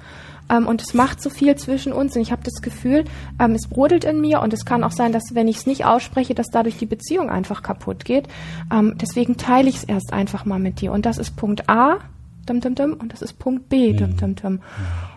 ähm, 0.50 0.67
und 0.67 0.81
es 0.81 0.93
macht 0.93 1.21
so 1.21 1.29
viel 1.29 1.55
zwischen 1.55 1.93
uns. 1.93 2.15
Und 2.15 2.21
ich 2.21 2.31
habe 2.31 2.43
das 2.43 2.62
Gefühl, 2.62 3.05
ähm, 3.39 3.55
es 3.55 3.67
brodelt 3.67 4.03
in 4.03 4.21
mir. 4.21 4.41
Und 4.41 4.53
es 4.53 4.65
kann 4.65 4.83
auch 4.83 4.91
sein, 4.91 5.12
dass 5.12 5.33
wenn 5.33 5.47
ich 5.47 5.57
es 5.57 5.65
nicht 5.65 5.85
ausspreche, 5.85 6.35
dass 6.35 6.47
dadurch 6.47 6.77
die 6.77 6.85
Beziehung 6.85 7.29
einfach 7.29 7.63
kaputt 7.63 8.05
geht. 8.05 8.27
Ähm, 8.71 8.95
deswegen 8.97 9.38
teile 9.38 9.69
ich 9.69 9.77
es 9.77 9.83
erst 9.83 10.13
einfach 10.13 10.45
mal 10.45 10.59
mit 10.59 10.81
dir. 10.81 10.91
Und 10.91 11.05
das 11.05 11.17
ist 11.17 11.35
Punkt 11.35 11.69
A, 11.69 12.00
dum, 12.45 12.59
dum, 12.59 12.75
dum, 12.75 12.93
und 12.93 13.13
das 13.13 13.21
ist 13.21 13.39
Punkt 13.39 13.69
B, 13.69 13.93
dum, 13.93 14.17
dum, 14.17 14.35
dum. 14.35 14.59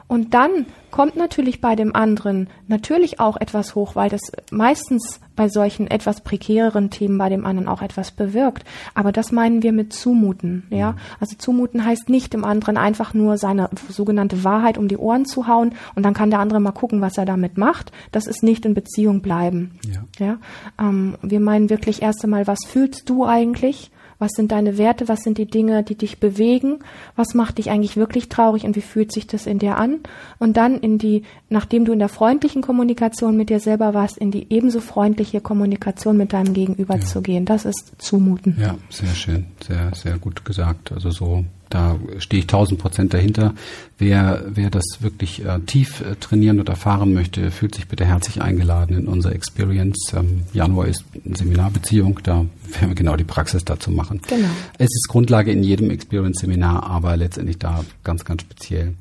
Und 0.09 0.35
dann 0.35 0.67
kommt 0.91 1.17
natürlich 1.17 1.61
bei 1.61 1.75
dem 1.75 1.95
anderen 1.95 2.49
natürlich 2.69 3.19
auch 3.19 3.37
etwas 3.37 3.75
hoch, 3.75 3.97
weil 3.97 4.09
das 4.09 4.21
meistens 4.51 5.21
bei 5.35 5.49
solchen 5.49 5.89
etwas 5.89 6.23
prekäreren 6.23 6.91
Themen 6.91 7.19
bei 7.19 7.29
dem 7.29 7.45
anderen 7.45 7.69
auch 7.69 7.83
etwas 7.83 8.13
bewirkt. 8.13 8.65
Aber 8.95 9.13
das 9.13 9.33
meinen 9.33 9.63
wir 9.63 9.73
mit 9.73 9.93
zumuten, 9.93 10.67
ja. 10.71 10.93
Mhm. 10.93 10.99
Also 11.21 11.37
zumuten 11.37 11.85
heißt 11.85 12.09
nicht 12.09 12.33
dem 12.33 12.45
anderen 12.45 12.77
einfach 12.77 13.15
nur 13.15 13.37
seine 13.37 13.69
sogenannte 13.89 14.45
Wahrheit 14.45 14.79
um 14.79 14.89
die 14.89 14.97
Ohren 14.97 15.27
zu 15.27 15.47
hauen 15.49 15.75
und 15.95 16.05
dann 16.05 16.15
kann 16.15 16.31
der 16.31 16.39
andere 16.39 16.61
mal 16.61 16.73
gucken, 16.73 17.01
was 17.01 17.19
er 17.19 17.27
damit 17.27 17.59
macht. 17.59 17.93
Das 18.13 18.27
ist 18.27 18.43
nicht 18.43 18.65
in 18.65 18.75
Beziehung 18.75 19.21
bleiben, 19.21 19.79
ja. 19.85 20.27
ja? 20.27 20.39
Ähm, 20.81 21.17
wir 21.21 21.41
meinen 21.41 21.69
wirklich 21.69 22.01
erst 22.01 22.25
einmal, 22.25 22.47
was 22.47 22.61
fühlst 22.67 23.11
du 23.11 23.27
eigentlich? 23.27 23.91
Was 24.19 24.33
sind 24.33 24.53
deine 24.53 24.79
Werte? 24.79 25.09
Was 25.09 25.21
sind 25.21 25.39
die 25.39 25.47
Dinge, 25.47 25.83
die 25.83 25.95
dich 25.95 26.19
bewegen? 26.19 26.79
Was 27.17 27.35
macht 27.35 27.59
dich 27.59 27.71
eigentlich 27.71 27.97
wirklich 27.97 28.29
traurig 28.29 28.65
und 28.65 28.77
wie 28.77 28.81
fühlt 28.83 29.13
sich 29.13 29.27
das 29.27 29.47
in 29.47 29.59
dir 29.59 29.77
an? 29.77 30.01
Und 30.39 30.57
dann 30.57 30.79
in 30.79 30.99
die, 30.99 31.23
nachdem 31.49 31.85
du 31.85 31.93
in 31.93 31.99
der 31.99 32.09
freundlichen 32.09 32.63
Kommunikation 32.63 33.37
mit 33.37 33.51
dir 33.51 33.61
selber 33.61 33.95
warst, 33.95 34.19
in 34.19 34.31
die 34.31 34.47
ebenso 34.51 34.81
freundliche 34.81 35.41
Kommunikation 35.41 36.17
mit 36.17 36.33
deinem 36.33 36.55
Gegenüber 36.55 36.97
ja. 36.97 37.01
zu 37.01 37.23
gehen. 37.23 37.45
Das 37.45 37.65
ist 37.65 37.93
zumuten. 37.99 38.57
Ja, 38.61 38.77
sehr 38.91 39.15
schön. 39.15 39.47
Sehr, 39.67 39.95
sehr 39.95 40.19
gut 40.19 40.45
gesagt. 40.45 40.93
Also 40.93 41.11
so 41.11 41.45
da 41.69 41.99
stehe 42.19 42.41
ich 42.41 42.47
tausend 42.47 42.81
Prozent 42.81 43.13
dahinter. 43.13 43.55
Wer, 43.99 44.45
wer 44.49 44.69
das 44.69 44.85
wirklich 45.01 45.43
äh, 45.43 45.59
tief 45.61 46.03
äh, 46.03 46.17
trainieren 46.17 46.61
und 46.61 46.69
erfahren 46.69 47.15
möchte, 47.15 47.51
fühlt 47.51 47.75
sich 47.75 47.89
bitte 47.89 48.05
herzlich 48.05 48.43
eingeladen 48.43 48.95
in 48.95 49.09
unsere 49.09 49.33
Experience. 49.33 50.13
Ähm, 50.15 50.43
Januar 50.53 50.87
ist 50.87 51.03
eine 51.25 51.35
Seminarbeziehung, 51.35 52.21
da 52.23 52.45
werden 52.73 52.89
wir 52.89 52.95
genau 52.95 53.17
die 53.17 53.25
Praxis 53.25 53.65
dazu 53.65 53.91
machen. 53.91 54.21
Genau. 54.29 54.49
Es 54.77 54.91
ist 54.95 55.09
Grundlage 55.09 55.51
in 55.51 55.63
jedem 55.63 55.89
Experience-Seminar, 55.89 56.85
aber 56.85 57.17
letztendlich 57.17 57.59
da 57.59 57.85
ganz, 58.05 58.27
ganz 58.27 58.43
speziell. 58.43 58.93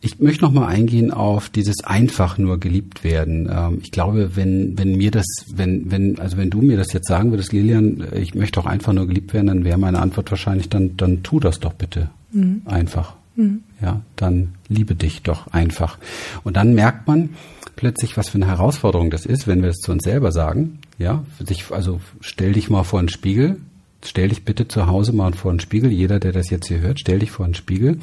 Ich 0.00 0.20
möchte 0.20 0.44
noch 0.44 0.52
mal 0.52 0.66
eingehen 0.66 1.10
auf 1.10 1.50
dieses 1.50 1.84
einfach 1.84 2.38
nur 2.38 2.58
geliebt 2.58 3.04
werden. 3.04 3.46
Ähm, 3.52 3.80
ich 3.82 3.90
glaube, 3.90 4.36
wenn, 4.36 4.78
wenn 4.78 4.96
mir 4.96 5.10
das, 5.10 5.26
wenn, 5.54 5.90
wenn, 5.90 6.18
also 6.18 6.38
wenn 6.38 6.48
du 6.48 6.62
mir 6.62 6.78
das 6.78 6.94
jetzt 6.94 7.08
sagen 7.08 7.30
würdest, 7.30 7.52
Lilian, 7.52 8.06
ich 8.14 8.34
möchte 8.34 8.58
auch 8.58 8.66
einfach 8.66 8.94
nur 8.94 9.06
geliebt 9.06 9.34
werden, 9.34 9.48
dann 9.48 9.64
wäre 9.64 9.76
meine 9.76 9.98
Antwort 9.98 10.30
wahrscheinlich, 10.30 10.70
dann, 10.70 10.96
dann 10.96 11.22
tu 11.22 11.40
das 11.40 11.60
doch 11.60 11.74
bitte. 11.74 12.08
Mhm. 12.32 12.62
Einfach. 12.64 13.12
Mhm. 13.36 13.64
Ja, 13.80 14.02
dann 14.16 14.54
liebe 14.68 14.94
dich 14.94 15.22
doch 15.22 15.48
einfach. 15.48 15.98
Und 16.44 16.56
dann 16.56 16.74
merkt 16.74 17.06
man 17.06 17.30
plötzlich, 17.76 18.16
was 18.16 18.28
für 18.28 18.36
eine 18.36 18.46
Herausforderung 18.46 19.10
das 19.10 19.24
ist, 19.24 19.46
wenn 19.46 19.62
wir 19.62 19.70
es 19.70 19.78
zu 19.78 19.92
uns 19.92 20.04
selber 20.04 20.32
sagen. 20.32 20.80
Ja, 20.98 21.24
sich, 21.38 21.70
also 21.70 22.00
stell 22.20 22.52
dich 22.52 22.68
mal 22.68 22.84
vor 22.84 22.98
einen 22.98 23.08
Spiegel, 23.08 23.58
Stell 24.02 24.28
dich 24.28 24.44
bitte 24.44 24.66
zu 24.66 24.86
Hause 24.86 25.12
mal 25.12 25.34
vor 25.34 25.50
einen 25.50 25.60
Spiegel. 25.60 25.92
Jeder, 25.92 26.20
der 26.20 26.32
das 26.32 26.48
jetzt 26.48 26.68
hier 26.68 26.80
hört, 26.80 27.00
stell 27.00 27.18
dich 27.18 27.30
vor 27.30 27.44
einen 27.44 27.54
Spiegel, 27.54 27.98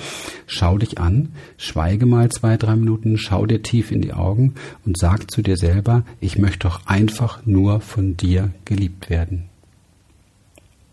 schau 0.45 0.77
dich 0.77 0.99
an, 0.99 1.29
schweige 1.57 2.05
mal 2.05 2.29
zwei, 2.29 2.55
drei 2.57 2.75
Minuten, 2.75 3.17
schau 3.17 3.47
dir 3.47 3.63
tief 3.63 3.91
in 3.91 4.01
die 4.01 4.13
Augen 4.13 4.53
und 4.85 4.97
sag 4.97 5.31
zu 5.31 5.41
dir 5.41 5.57
selber, 5.57 6.03
ich 6.19 6.37
möchte 6.37 6.67
doch 6.67 6.85
einfach 6.85 7.45
nur 7.45 7.81
von 7.81 8.15
dir 8.15 8.51
geliebt 8.65 9.09
werden. 9.09 9.45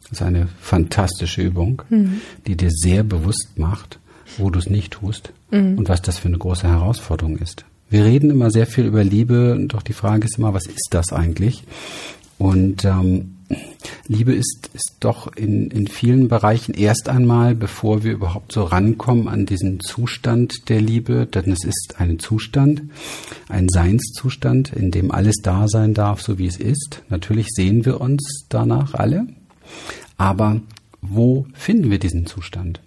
Das 0.04 0.12
ist 0.12 0.22
eine 0.22 0.48
fantastische 0.60 1.42
Übung, 1.42 1.82
mhm. 1.90 2.20
die 2.46 2.56
dir 2.56 2.70
sehr 2.70 3.04
bewusst 3.04 3.58
macht, 3.58 3.98
wo 4.38 4.50
du 4.50 4.58
es 4.58 4.68
nicht 4.68 4.92
tust 4.92 5.32
mhm. 5.50 5.78
und 5.78 5.88
was 5.88 6.02
das 6.02 6.18
für 6.18 6.28
eine 6.28 6.38
große 6.38 6.68
Herausforderung 6.68 7.38
ist. 7.38 7.64
Wir 7.90 8.04
reden 8.04 8.30
immer 8.30 8.50
sehr 8.50 8.66
viel 8.66 8.86
über 8.86 9.04
Liebe, 9.04 9.58
doch 9.68 9.82
die 9.82 9.92
Frage 9.92 10.24
ist 10.24 10.38
immer, 10.38 10.54
was 10.54 10.66
ist 10.66 10.88
das 10.90 11.12
eigentlich? 11.12 11.64
Und 12.38 12.84
ähm, 12.84 13.34
Liebe 14.06 14.32
ist, 14.32 14.70
ist 14.74 14.96
doch 15.00 15.34
in, 15.36 15.70
in 15.70 15.86
vielen 15.86 16.28
Bereichen 16.28 16.74
erst 16.74 17.08
einmal, 17.08 17.54
bevor 17.54 18.02
wir 18.02 18.12
überhaupt 18.12 18.52
so 18.52 18.64
rankommen 18.64 19.28
an 19.28 19.46
diesen 19.46 19.80
Zustand 19.80 20.68
der 20.68 20.80
Liebe, 20.80 21.26
denn 21.26 21.52
es 21.52 21.64
ist 21.64 21.94
ein 21.98 22.18
Zustand, 22.18 22.82
ein 23.48 23.68
Seinszustand, 23.68 24.72
in 24.72 24.90
dem 24.90 25.10
alles 25.10 25.36
da 25.42 25.68
sein 25.68 25.94
darf, 25.94 26.22
so 26.22 26.38
wie 26.38 26.46
es 26.46 26.56
ist. 26.56 27.02
Natürlich 27.08 27.48
sehen 27.50 27.84
wir 27.84 28.00
uns 28.00 28.46
danach 28.48 28.94
alle, 28.94 29.26
aber 30.16 30.60
wo 31.00 31.46
finden 31.52 31.90
wir 31.90 31.98
diesen 31.98 32.26
Zustand? 32.26 32.80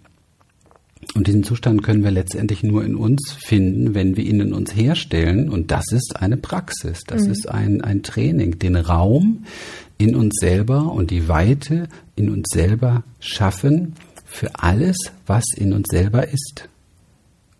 Und 1.15 1.27
diesen 1.27 1.43
Zustand 1.43 1.83
können 1.83 2.03
wir 2.03 2.11
letztendlich 2.11 2.63
nur 2.63 2.83
in 2.83 2.95
uns 2.95 3.31
finden, 3.31 3.95
wenn 3.95 4.17
wir 4.17 4.23
ihn 4.23 4.39
in 4.39 4.53
uns 4.53 4.75
herstellen. 4.75 5.49
Und 5.49 5.71
das 5.71 5.91
ist 5.91 6.15
eine 6.17 6.37
Praxis, 6.37 7.01
das 7.07 7.25
mhm. 7.25 7.31
ist 7.31 7.49
ein, 7.49 7.81
ein 7.81 8.03
Training, 8.03 8.59
den 8.59 8.75
Raum 8.75 9.45
in 9.97 10.15
uns 10.15 10.35
selber 10.39 10.91
und 10.91 11.09
die 11.09 11.27
Weite 11.27 11.87
in 12.15 12.29
uns 12.29 12.47
selber 12.53 13.03
schaffen 13.19 13.93
für 14.25 14.51
alles, 14.55 14.97
was 15.25 15.45
in 15.55 15.73
uns 15.73 15.87
selber 15.89 16.27
ist. 16.27 16.69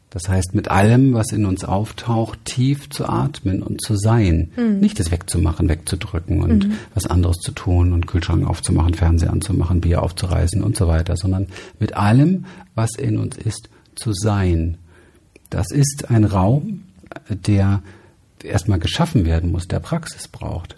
Das 0.10 0.30
heißt, 0.30 0.56
mit 0.56 0.70
allem, 0.70 1.14
was 1.14 1.34
in 1.34 1.46
uns 1.46 1.66
auftaucht, 1.66 2.40
tief 2.46 2.90
zu 2.90 3.10
atmen 3.10 3.62
und 3.62 3.82
zu 3.82 3.98
sein. 3.98 4.52
Mhm. 4.56 4.80
Nicht 4.80 5.00
das 5.00 5.12
wegzumachen, 5.12 5.68
wegzudrücken 5.68 6.42
und 6.42 6.68
mhm. 6.68 6.74
was 6.94 7.08
anderes 7.08 7.38
zu 7.38 7.52
tun 7.52 7.92
und 7.92 8.08
Kühlschrank 8.08 8.48
aufzumachen, 8.48 8.94
Fernseher 8.94 9.34
anzumachen, 9.34 9.82
Bier 9.82 10.02
aufzureißen 10.02 10.64
und 10.64 10.78
so 10.78 10.88
weiter, 10.88 11.18
sondern 11.18 11.48
mit 11.80 11.98
allem, 11.98 12.46
was 12.74 12.96
in 12.96 13.18
uns 13.18 13.38
ist, 13.38 13.70
zu 13.96 14.14
sein. 14.14 14.78
Das 15.50 15.72
ist 15.72 16.10
ein 16.10 16.24
Raum, 16.24 16.84
der 17.30 17.82
erstmal 18.44 18.80
geschaffen 18.80 19.26
werden 19.26 19.52
muss, 19.52 19.68
der 19.68 19.80
Praxis 19.80 20.28
braucht. 20.28 20.78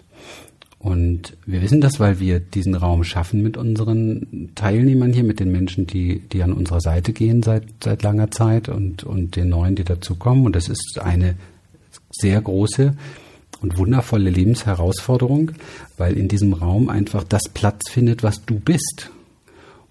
Und 0.80 1.36
wir 1.44 1.60
wissen 1.60 1.82
das, 1.82 2.00
weil 2.00 2.20
wir 2.20 2.40
diesen 2.40 2.74
Raum 2.74 3.04
schaffen 3.04 3.42
mit 3.42 3.58
unseren 3.58 4.50
Teilnehmern 4.54 5.12
hier, 5.12 5.24
mit 5.24 5.38
den 5.38 5.52
Menschen, 5.52 5.86
die, 5.86 6.20
die 6.20 6.42
an 6.42 6.54
unserer 6.54 6.80
Seite 6.80 7.12
gehen 7.12 7.42
seit, 7.42 7.64
seit 7.84 8.02
langer 8.02 8.30
Zeit 8.30 8.70
und, 8.70 9.04
und 9.04 9.36
den 9.36 9.50
neuen, 9.50 9.76
die 9.76 9.84
dazukommen. 9.84 10.46
Und 10.46 10.56
das 10.56 10.70
ist 10.70 10.98
eine 10.98 11.34
sehr 12.10 12.40
große 12.40 12.94
und 13.60 13.76
wundervolle 13.76 14.30
Lebensherausforderung, 14.30 15.52
weil 15.98 16.16
in 16.16 16.28
diesem 16.28 16.54
Raum 16.54 16.88
einfach 16.88 17.24
das 17.24 17.42
Platz 17.52 17.90
findet, 17.90 18.22
was 18.22 18.46
du 18.46 18.58
bist. 18.58 19.10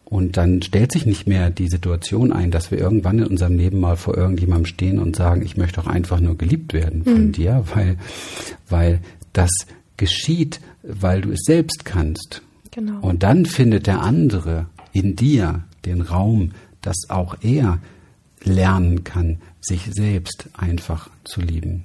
Und 0.06 0.38
dann 0.38 0.64
stellt 0.64 0.92
sich 0.92 1.06
nicht 1.06 1.28
mehr 1.28 1.52
die 1.52 1.68
Situation 1.68 2.34
ein, 2.34 2.50
dass 2.50 2.72
wir 2.72 2.80
irgendwann 2.80 3.20
in 3.20 3.28
unserem 3.28 3.58
Leben 3.58 3.80
mal 3.80 3.96
vor 3.96 4.18
irgendjemandem 4.18 4.66
stehen 4.66 4.98
und 4.98 5.16
sagen, 5.16 5.44
ich 5.44 5.56
möchte 5.56 5.82
auch 5.82 5.88
einfach 5.88 6.20
nur 6.20 6.36
geliebt 6.36 6.74
werden 6.74 7.04
von 7.04 7.28
mhm. 7.28 7.32
dir, 7.32 7.64
weil, 7.76 7.98
weil 8.68 9.02
das 9.34 9.52
geschieht, 9.98 10.62
weil 10.84 11.22
du 11.22 11.32
es 11.32 11.42
selbst 11.44 11.86
kannst. 11.86 12.42
Genau. 12.72 13.00
Und 13.02 13.24
dann 13.24 13.46
findet 13.46 13.88
der 13.88 14.02
andere 14.02 14.68
in 14.94 15.16
dir 15.16 15.64
den 15.86 16.02
Raum, 16.02 16.52
dass 16.82 17.10
auch 17.10 17.36
er 17.42 17.80
lernen 18.44 19.04
kann, 19.04 19.38
sich 19.60 19.90
selbst 19.92 20.50
einfach 20.54 21.10
zu 21.24 21.42
lieben. 21.42 21.84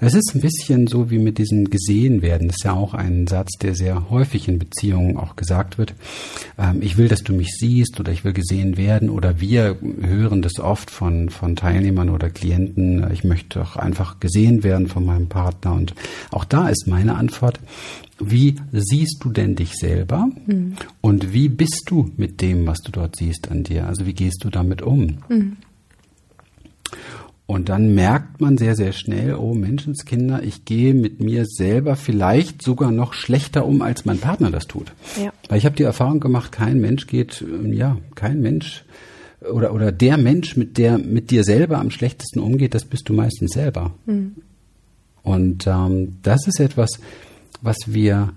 Es 0.00 0.14
ist 0.14 0.32
ein 0.34 0.40
bisschen 0.40 0.86
so 0.86 1.10
wie 1.10 1.18
mit 1.18 1.38
diesem 1.38 1.68
gesehen 1.68 2.22
werden. 2.22 2.48
Das 2.48 2.56
ist 2.58 2.64
ja 2.64 2.74
auch 2.74 2.94
ein 2.94 3.26
Satz, 3.26 3.58
der 3.60 3.74
sehr 3.74 4.08
häufig 4.10 4.48
in 4.48 4.58
Beziehungen 4.58 5.16
auch 5.16 5.36
gesagt 5.36 5.78
wird. 5.78 5.94
Ähm, 6.58 6.80
ich 6.80 6.96
will, 6.96 7.08
dass 7.08 7.22
du 7.22 7.32
mich 7.32 7.50
siehst 7.58 7.98
oder 7.98 8.12
ich 8.12 8.24
will 8.24 8.32
gesehen 8.32 8.76
werden 8.76 9.10
oder 9.10 9.40
wir 9.40 9.76
hören 10.00 10.42
das 10.42 10.58
oft 10.60 10.90
von, 10.90 11.28
von 11.28 11.56
Teilnehmern 11.56 12.10
oder 12.10 12.30
Klienten. 12.30 13.10
Ich 13.12 13.24
möchte 13.24 13.58
doch 13.58 13.76
einfach 13.76 14.20
gesehen 14.20 14.62
werden 14.62 14.86
von 14.86 15.04
meinem 15.04 15.28
Partner. 15.28 15.74
Und 15.74 15.94
auch 16.30 16.44
da 16.44 16.68
ist 16.68 16.86
meine 16.86 17.16
Antwort, 17.16 17.58
wie 18.20 18.56
siehst 18.72 19.18
du 19.24 19.30
denn 19.30 19.56
dich 19.56 19.74
selber 19.74 20.28
mhm. 20.46 20.76
und 21.00 21.32
wie 21.32 21.48
bist 21.48 21.82
du 21.86 22.12
mit 22.16 22.40
dem, 22.40 22.66
was 22.66 22.78
du 22.78 22.92
dort 22.92 23.16
siehst 23.16 23.50
an 23.50 23.64
dir? 23.64 23.88
Also 23.88 24.06
wie 24.06 24.14
gehst 24.14 24.44
du 24.44 24.50
damit 24.50 24.82
um? 24.82 25.18
Mhm. 25.28 25.56
Und 27.54 27.68
dann 27.68 27.94
merkt 27.94 28.40
man 28.40 28.58
sehr, 28.58 28.74
sehr 28.74 28.90
schnell, 28.90 29.36
oh 29.36 29.54
Menschenskinder, 29.54 30.42
ich 30.42 30.64
gehe 30.64 30.92
mit 30.92 31.20
mir 31.20 31.46
selber 31.46 31.94
vielleicht 31.94 32.62
sogar 32.62 32.90
noch 32.90 33.12
schlechter 33.14 33.64
um, 33.64 33.80
als 33.80 34.04
mein 34.04 34.18
Partner 34.18 34.50
das 34.50 34.66
tut. 34.66 34.92
Ja. 35.22 35.32
Weil 35.48 35.58
ich 35.58 35.64
habe 35.64 35.76
die 35.76 35.84
Erfahrung 35.84 36.18
gemacht, 36.18 36.50
kein 36.50 36.80
Mensch 36.80 37.06
geht, 37.06 37.42
ähm, 37.42 37.72
ja, 37.72 37.96
kein 38.16 38.40
Mensch 38.40 38.84
oder, 39.48 39.72
oder 39.72 39.92
der 39.92 40.16
Mensch, 40.16 40.56
mit 40.56 40.78
der 40.78 40.98
mit 40.98 41.30
dir 41.30 41.44
selber 41.44 41.78
am 41.78 41.92
schlechtesten 41.92 42.40
umgeht, 42.40 42.74
das 42.74 42.86
bist 42.86 43.08
du 43.08 43.12
meistens 43.12 43.52
selber. 43.52 43.92
Mhm. 44.06 44.34
Und 45.22 45.68
ähm, 45.68 46.16
das 46.24 46.48
ist 46.48 46.58
etwas, 46.58 46.98
was 47.62 47.76
wir, 47.86 48.32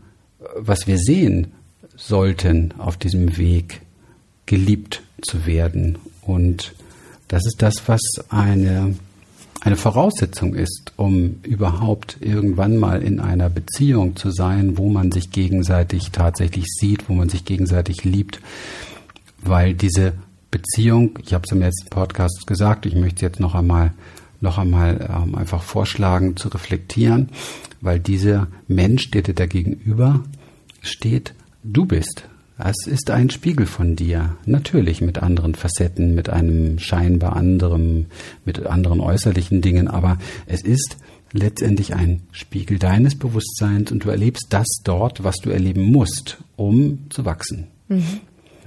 was 0.58 0.86
wir 0.86 1.00
sehen 1.00 1.54
sollten 1.96 2.76
auf 2.78 2.98
diesem 2.98 3.36
Weg, 3.40 3.82
geliebt 4.46 5.02
zu 5.24 5.48
werden 5.48 5.98
und 6.22 6.76
das 7.28 7.46
ist 7.46 7.62
das, 7.62 7.88
was 7.88 8.02
eine, 8.30 8.96
eine 9.62 9.76
Voraussetzung 9.76 10.54
ist, 10.54 10.94
um 10.98 11.40
überhaupt 11.44 12.18
irgendwann 12.22 12.78
mal 12.78 13.02
in 13.02 13.20
einer 13.20 13.50
Beziehung 13.50 14.16
zu 14.16 14.32
sein, 14.32 14.78
wo 14.78 14.90
man 14.90 15.12
sich 15.12 15.32
gegenseitig 15.32 16.12
tatsächlich 16.12 16.66
sieht, 16.68 17.10
wo 17.10 17.14
man 17.14 17.30
sich 17.30 17.44
gegenseitig 17.44 18.04
liebt, 18.04 18.40
weil 19.42 19.74
diese 19.74 20.14
Beziehung, 20.52 21.20
ich 21.24 21.34
habe 21.34 21.44
es 21.46 21.52
im 21.52 21.60
letzten 21.60 21.90
Podcast 21.90 22.46
gesagt, 22.48 22.86
ich 22.86 22.96
möchte 22.96 23.26
jetzt 23.26 23.40
noch 23.40 23.56
einmal 23.56 23.94
noch 24.40 24.58
einmal 24.58 25.10
ähm, 25.10 25.36
einfach 25.36 25.64
vorschlagen 25.64 26.38
zu 26.38 26.50
reflektieren, 26.50 27.30
weil 27.82 28.00
dieser 28.00 28.48
Mensch, 28.68 29.12
der 29.12 29.24
dir 29.24 29.34
da 29.34 29.46
gegenüber 29.46 30.24
steht, 30.82 31.34
du 31.64 31.86
bist. 31.86 32.28
Es 32.60 32.88
ist 32.88 33.12
ein 33.12 33.30
Spiegel 33.30 33.68
von 33.68 33.96
dir, 33.96 34.36
natürlich 34.46 35.02
mit 35.02 35.20
anderen 35.20 35.54
Facetten, 35.54 36.16
mit 36.16 36.30
einem 36.30 36.80
scheinbar 36.80 37.36
anderem, 37.36 38.08
mit 38.46 38.66
anderen 38.66 39.00
äußerlichen 39.00 39.62
Dingen, 39.62 39.88
aber 39.88 40.18
es 40.48 40.64
ist 40.64 40.98
letztendlich 41.34 41.94
ein 41.94 42.22
Spiegel 42.32 42.80
deines 42.80 43.16
Bewusstseins 43.16 43.92
und 43.92 44.06
du 44.06 44.10
erlebst 44.10 44.48
das 44.50 44.66
dort, 44.84 45.24
was 45.24 45.36
du 45.36 45.52
erleben 45.52 45.84
musst, 45.84 46.38
um 46.56 47.10
zu 47.10 47.26
wachsen. 47.26 47.68
Mhm. 47.90 48.22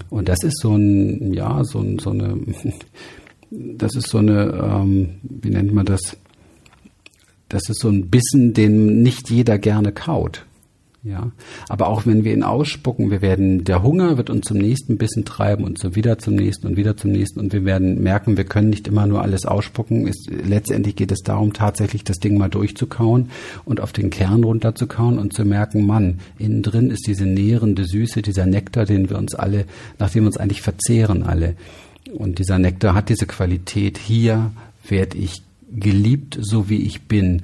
Und 0.08 0.28
das 0.28 0.42
ist 0.44 0.60
so 0.60 0.76
ein, 0.76 1.32
ja, 1.32 1.64
so, 1.64 1.80
ein, 1.80 1.98
so 1.98 2.10
eine, 2.10 2.38
das 3.50 3.96
ist 3.96 4.08
so 4.08 4.18
eine, 4.18 4.52
ähm, 4.62 5.16
wie 5.22 5.50
nennt 5.50 5.74
man 5.74 5.86
das? 5.86 6.16
Das 7.48 7.68
ist 7.68 7.80
so 7.80 7.88
ein 7.88 8.08
Bissen, 8.08 8.54
den 8.54 9.02
nicht 9.02 9.30
jeder 9.30 9.58
gerne 9.58 9.90
kaut. 9.90 10.44
Ja, 11.02 11.32
aber 11.70 11.88
auch 11.88 12.04
wenn 12.04 12.24
wir 12.24 12.34
ihn 12.34 12.42
ausspucken, 12.42 13.10
wir 13.10 13.22
werden, 13.22 13.64
der 13.64 13.82
Hunger 13.82 14.18
wird 14.18 14.28
uns 14.28 14.46
zum 14.46 14.58
nächsten 14.58 14.98
Bissen 14.98 15.24
treiben 15.24 15.64
und 15.64 15.78
so 15.78 15.96
wieder 15.96 16.18
zum 16.18 16.34
nächsten 16.34 16.66
und 16.66 16.76
wieder 16.76 16.94
zum 16.94 17.10
nächsten 17.10 17.40
und 17.40 17.54
wir 17.54 17.64
werden 17.64 18.02
merken, 18.02 18.36
wir 18.36 18.44
können 18.44 18.68
nicht 18.68 18.86
immer 18.86 19.06
nur 19.06 19.22
alles 19.22 19.46
ausspucken. 19.46 20.06
Es, 20.06 20.26
letztendlich 20.28 20.96
geht 20.96 21.10
es 21.10 21.20
darum, 21.20 21.54
tatsächlich 21.54 22.04
das 22.04 22.18
Ding 22.18 22.36
mal 22.36 22.50
durchzukauen 22.50 23.30
und 23.64 23.80
auf 23.80 23.94
den 23.94 24.10
Kern 24.10 24.44
runterzukauen 24.44 25.18
und 25.18 25.32
zu 25.32 25.46
merken, 25.46 25.86
Mann, 25.86 26.18
innen 26.38 26.62
drin 26.62 26.90
ist 26.90 27.06
diese 27.06 27.24
nährende 27.24 27.86
Süße, 27.86 28.20
dieser 28.20 28.44
Nektar, 28.44 28.84
den 28.84 29.08
wir 29.08 29.16
uns 29.16 29.34
alle, 29.34 29.64
nachdem 29.98 30.24
wir 30.24 30.28
uns 30.28 30.36
eigentlich 30.36 30.60
verzehren 30.60 31.22
alle. 31.22 31.54
Und 32.12 32.38
dieser 32.38 32.58
Nektar 32.58 32.94
hat 32.94 33.08
diese 33.08 33.26
Qualität, 33.26 33.96
hier 33.96 34.50
werde 34.86 35.16
ich 35.16 35.40
geliebt, 35.72 36.36
so 36.42 36.68
wie 36.68 36.82
ich 36.82 37.02
bin 37.02 37.40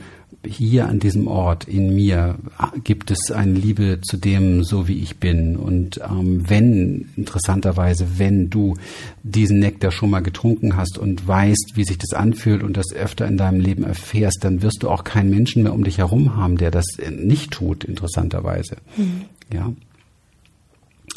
hier 0.48 0.88
an 0.88 0.98
diesem 0.98 1.26
Ort 1.26 1.68
in 1.68 1.94
mir 1.94 2.36
gibt 2.84 3.10
es 3.10 3.30
eine 3.30 3.52
Liebe 3.52 4.00
zu 4.02 4.16
dem, 4.16 4.64
so 4.64 4.88
wie 4.88 4.98
ich 4.98 5.16
bin. 5.16 5.56
Und 5.56 6.00
ähm, 6.08 6.48
wenn, 6.48 7.08
interessanterweise, 7.16 8.18
wenn 8.18 8.50
du 8.50 8.76
diesen 9.22 9.58
Nektar 9.58 9.90
schon 9.90 10.10
mal 10.10 10.20
getrunken 10.20 10.76
hast 10.76 10.98
und 10.98 11.26
weißt, 11.26 11.72
wie 11.74 11.84
sich 11.84 11.98
das 11.98 12.12
anfühlt 12.12 12.62
und 12.62 12.76
das 12.76 12.92
öfter 12.94 13.26
in 13.26 13.36
deinem 13.36 13.60
Leben 13.60 13.84
erfährst, 13.84 14.38
dann 14.42 14.62
wirst 14.62 14.82
du 14.82 14.90
auch 14.90 15.04
keinen 15.04 15.30
Menschen 15.30 15.62
mehr 15.62 15.74
um 15.74 15.84
dich 15.84 15.98
herum 15.98 16.36
haben, 16.36 16.56
der 16.56 16.70
das 16.70 16.86
nicht 17.10 17.50
tut, 17.50 17.84
interessanterweise. 17.84 18.76
Mhm. 18.96 19.22
Ja. 19.52 19.72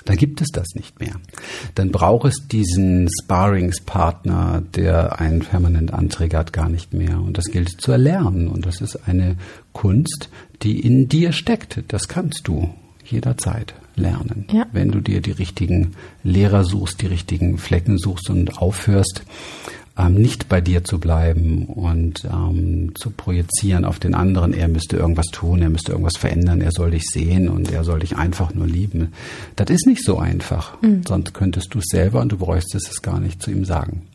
Da 0.05 0.15
gibt 0.15 0.41
es 0.41 0.47
das 0.51 0.67
nicht 0.75 0.99
mehr. 0.99 1.15
Dann 1.75 1.91
braucht 1.91 2.27
es 2.27 2.47
diesen 2.47 3.09
Sparringspartner, 3.21 4.63
der 4.75 5.19
einen 5.19 5.39
permanent 5.39 5.93
antriggert, 5.93 6.53
gar 6.53 6.69
nicht 6.69 6.93
mehr. 6.93 7.19
Und 7.21 7.37
das 7.37 7.45
gilt 7.45 7.81
zu 7.81 7.91
erlernen. 7.91 8.47
Und 8.47 8.65
das 8.65 8.81
ist 8.81 9.07
eine 9.07 9.35
Kunst, 9.73 10.29
die 10.61 10.79
in 10.79 11.09
dir 11.09 11.31
steckt. 11.31 11.83
Das 11.89 12.07
kannst 12.07 12.47
du 12.47 12.69
jederzeit 13.05 13.73
lernen. 13.95 14.45
Ja. 14.51 14.65
Wenn 14.71 14.91
du 14.91 14.99
dir 14.99 15.21
die 15.21 15.31
richtigen 15.31 15.91
Lehrer 16.23 16.63
suchst, 16.63 17.01
die 17.01 17.07
richtigen 17.07 17.57
Flecken 17.57 17.97
suchst 17.97 18.29
und 18.29 18.57
aufhörst, 18.57 19.23
ähm, 19.99 20.15
nicht 20.15 20.47
bei 20.47 20.61
dir 20.61 20.83
zu 20.83 20.99
bleiben 20.99 21.65
und 21.65 22.23
ähm, 22.23 22.93
zu 22.95 23.11
projizieren 23.11 23.83
auf 23.83 23.99
den 23.99 24.15
anderen, 24.15 24.53
er 24.53 24.69
müsste 24.69 24.95
irgendwas 24.97 25.27
tun, 25.27 25.61
er 25.61 25.69
müsste 25.69 25.91
irgendwas 25.91 26.17
verändern, 26.17 26.61
er 26.61 26.71
soll 26.71 26.91
dich 26.91 27.03
sehen 27.11 27.49
und 27.49 27.71
er 27.71 27.83
soll 27.83 27.99
dich 27.99 28.15
einfach 28.15 28.53
nur 28.53 28.65
lieben. 28.65 29.13
Das 29.57 29.69
ist 29.69 29.85
nicht 29.85 30.03
so 30.03 30.17
einfach. 30.17 30.81
Mhm. 30.81 31.01
Sonst 31.05 31.33
könntest 31.33 31.73
du 31.73 31.79
es 31.79 31.85
selber 31.89 32.21
und 32.21 32.31
du 32.31 32.37
bräuchtest 32.37 32.89
es 32.89 33.01
gar 33.01 33.19
nicht 33.19 33.41
zu 33.41 33.51
ihm 33.51 33.65
sagen. 33.65 34.07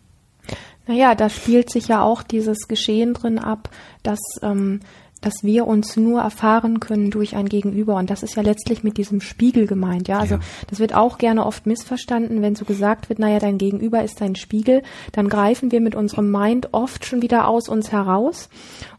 Naja, 0.87 1.14
da 1.14 1.29
spielt 1.29 1.71
sich 1.71 1.88
ja 1.88 2.03
auch 2.03 2.23
dieses 2.23 2.69
Geschehen 2.69 3.14
drin 3.14 3.38
ab, 3.38 3.71
dass 4.03 4.21
ähm, 4.43 4.81
dass 5.25 5.43
wir 5.43 5.66
uns 5.66 5.97
nur 5.97 6.21
erfahren 6.21 6.81
können 6.81 7.11
durch 7.11 7.35
ein 7.35 7.49
Gegenüber. 7.49 7.97
Und 7.97 8.11
das 8.11 8.23
ist 8.23 8.37
ja 8.37 8.43
letztlich 8.43 8.85
mit 8.85 8.99
diesem 8.99 9.23
Spiegel 9.23 9.66
gemeint, 9.66 10.07
ja. 10.07 10.19
Also 10.19 10.35
ja. 10.35 10.40
das 10.69 10.81
wird 10.81 10.95
auch 10.95 11.16
gerne 11.16 11.47
oft 11.47 11.66
missverstanden, 11.66 12.43
wenn 12.43 12.54
so 12.54 12.66
gesagt 12.66 13.09
wird, 13.09 13.19
naja, 13.19 13.38
dein 13.38 13.57
Gegenüber 13.57 14.04
ist 14.04 14.21
dein 14.21 14.37
Spiegel, 14.37 14.83
dann 15.12 15.31
greifen 15.31 15.73
wir 15.73 15.81
mit 15.81 15.95
unserem 15.95 16.31
Mind 16.31 16.69
oft 16.73 17.07
schon 17.07 17.23
wieder 17.23 17.49
aus 17.49 17.71
uns 17.71 17.90
heraus 17.90 18.50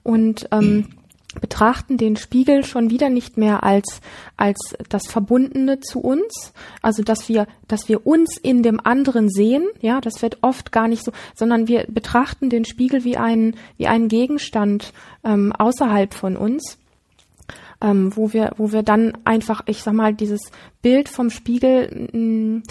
und 0.01 0.47
ähm, 0.51 0.87
betrachten 1.41 1.97
den 1.97 2.15
Spiegel 2.15 2.63
schon 2.63 2.89
wieder 2.89 3.09
nicht 3.09 3.37
mehr 3.37 3.63
als 3.63 4.01
als 4.37 4.75
das 4.89 5.07
Verbundene 5.07 5.79
zu 5.79 5.99
uns, 5.99 6.53
also 6.81 7.03
dass 7.03 7.29
wir 7.29 7.47
dass 7.67 7.87
wir 7.87 8.05
uns 8.05 8.37
in 8.37 8.63
dem 8.63 8.79
anderen 8.83 9.29
sehen, 9.29 9.67
ja, 9.81 10.01
das 10.01 10.21
wird 10.21 10.39
oft 10.41 10.71
gar 10.71 10.87
nicht 10.87 11.03
so, 11.03 11.11
sondern 11.35 11.67
wir 11.67 11.85
betrachten 11.87 12.49
den 12.49 12.65
Spiegel 12.65 13.03
wie 13.03 13.17
einen 13.17 13.55
wie 13.77 13.87
einen 13.87 14.07
Gegenstand 14.07 14.93
ähm, 15.23 15.51
außerhalb 15.51 16.13
von 16.13 16.37
uns 16.37 16.77
ähm, 17.85 18.15
wo 18.17 18.33
wir, 18.33 18.53
wo 18.57 18.71
wir 18.71 18.81
dann 18.81 19.15
einfach, 19.25 19.61
ich 19.67 19.83
sag 19.83 19.93
mal, 19.93 20.13
dieses 20.13 20.41
Bild 20.81 21.07
vom 21.07 21.29
Spiegel 21.29 22.09
mh, 22.11 22.19
mm, 22.19 22.63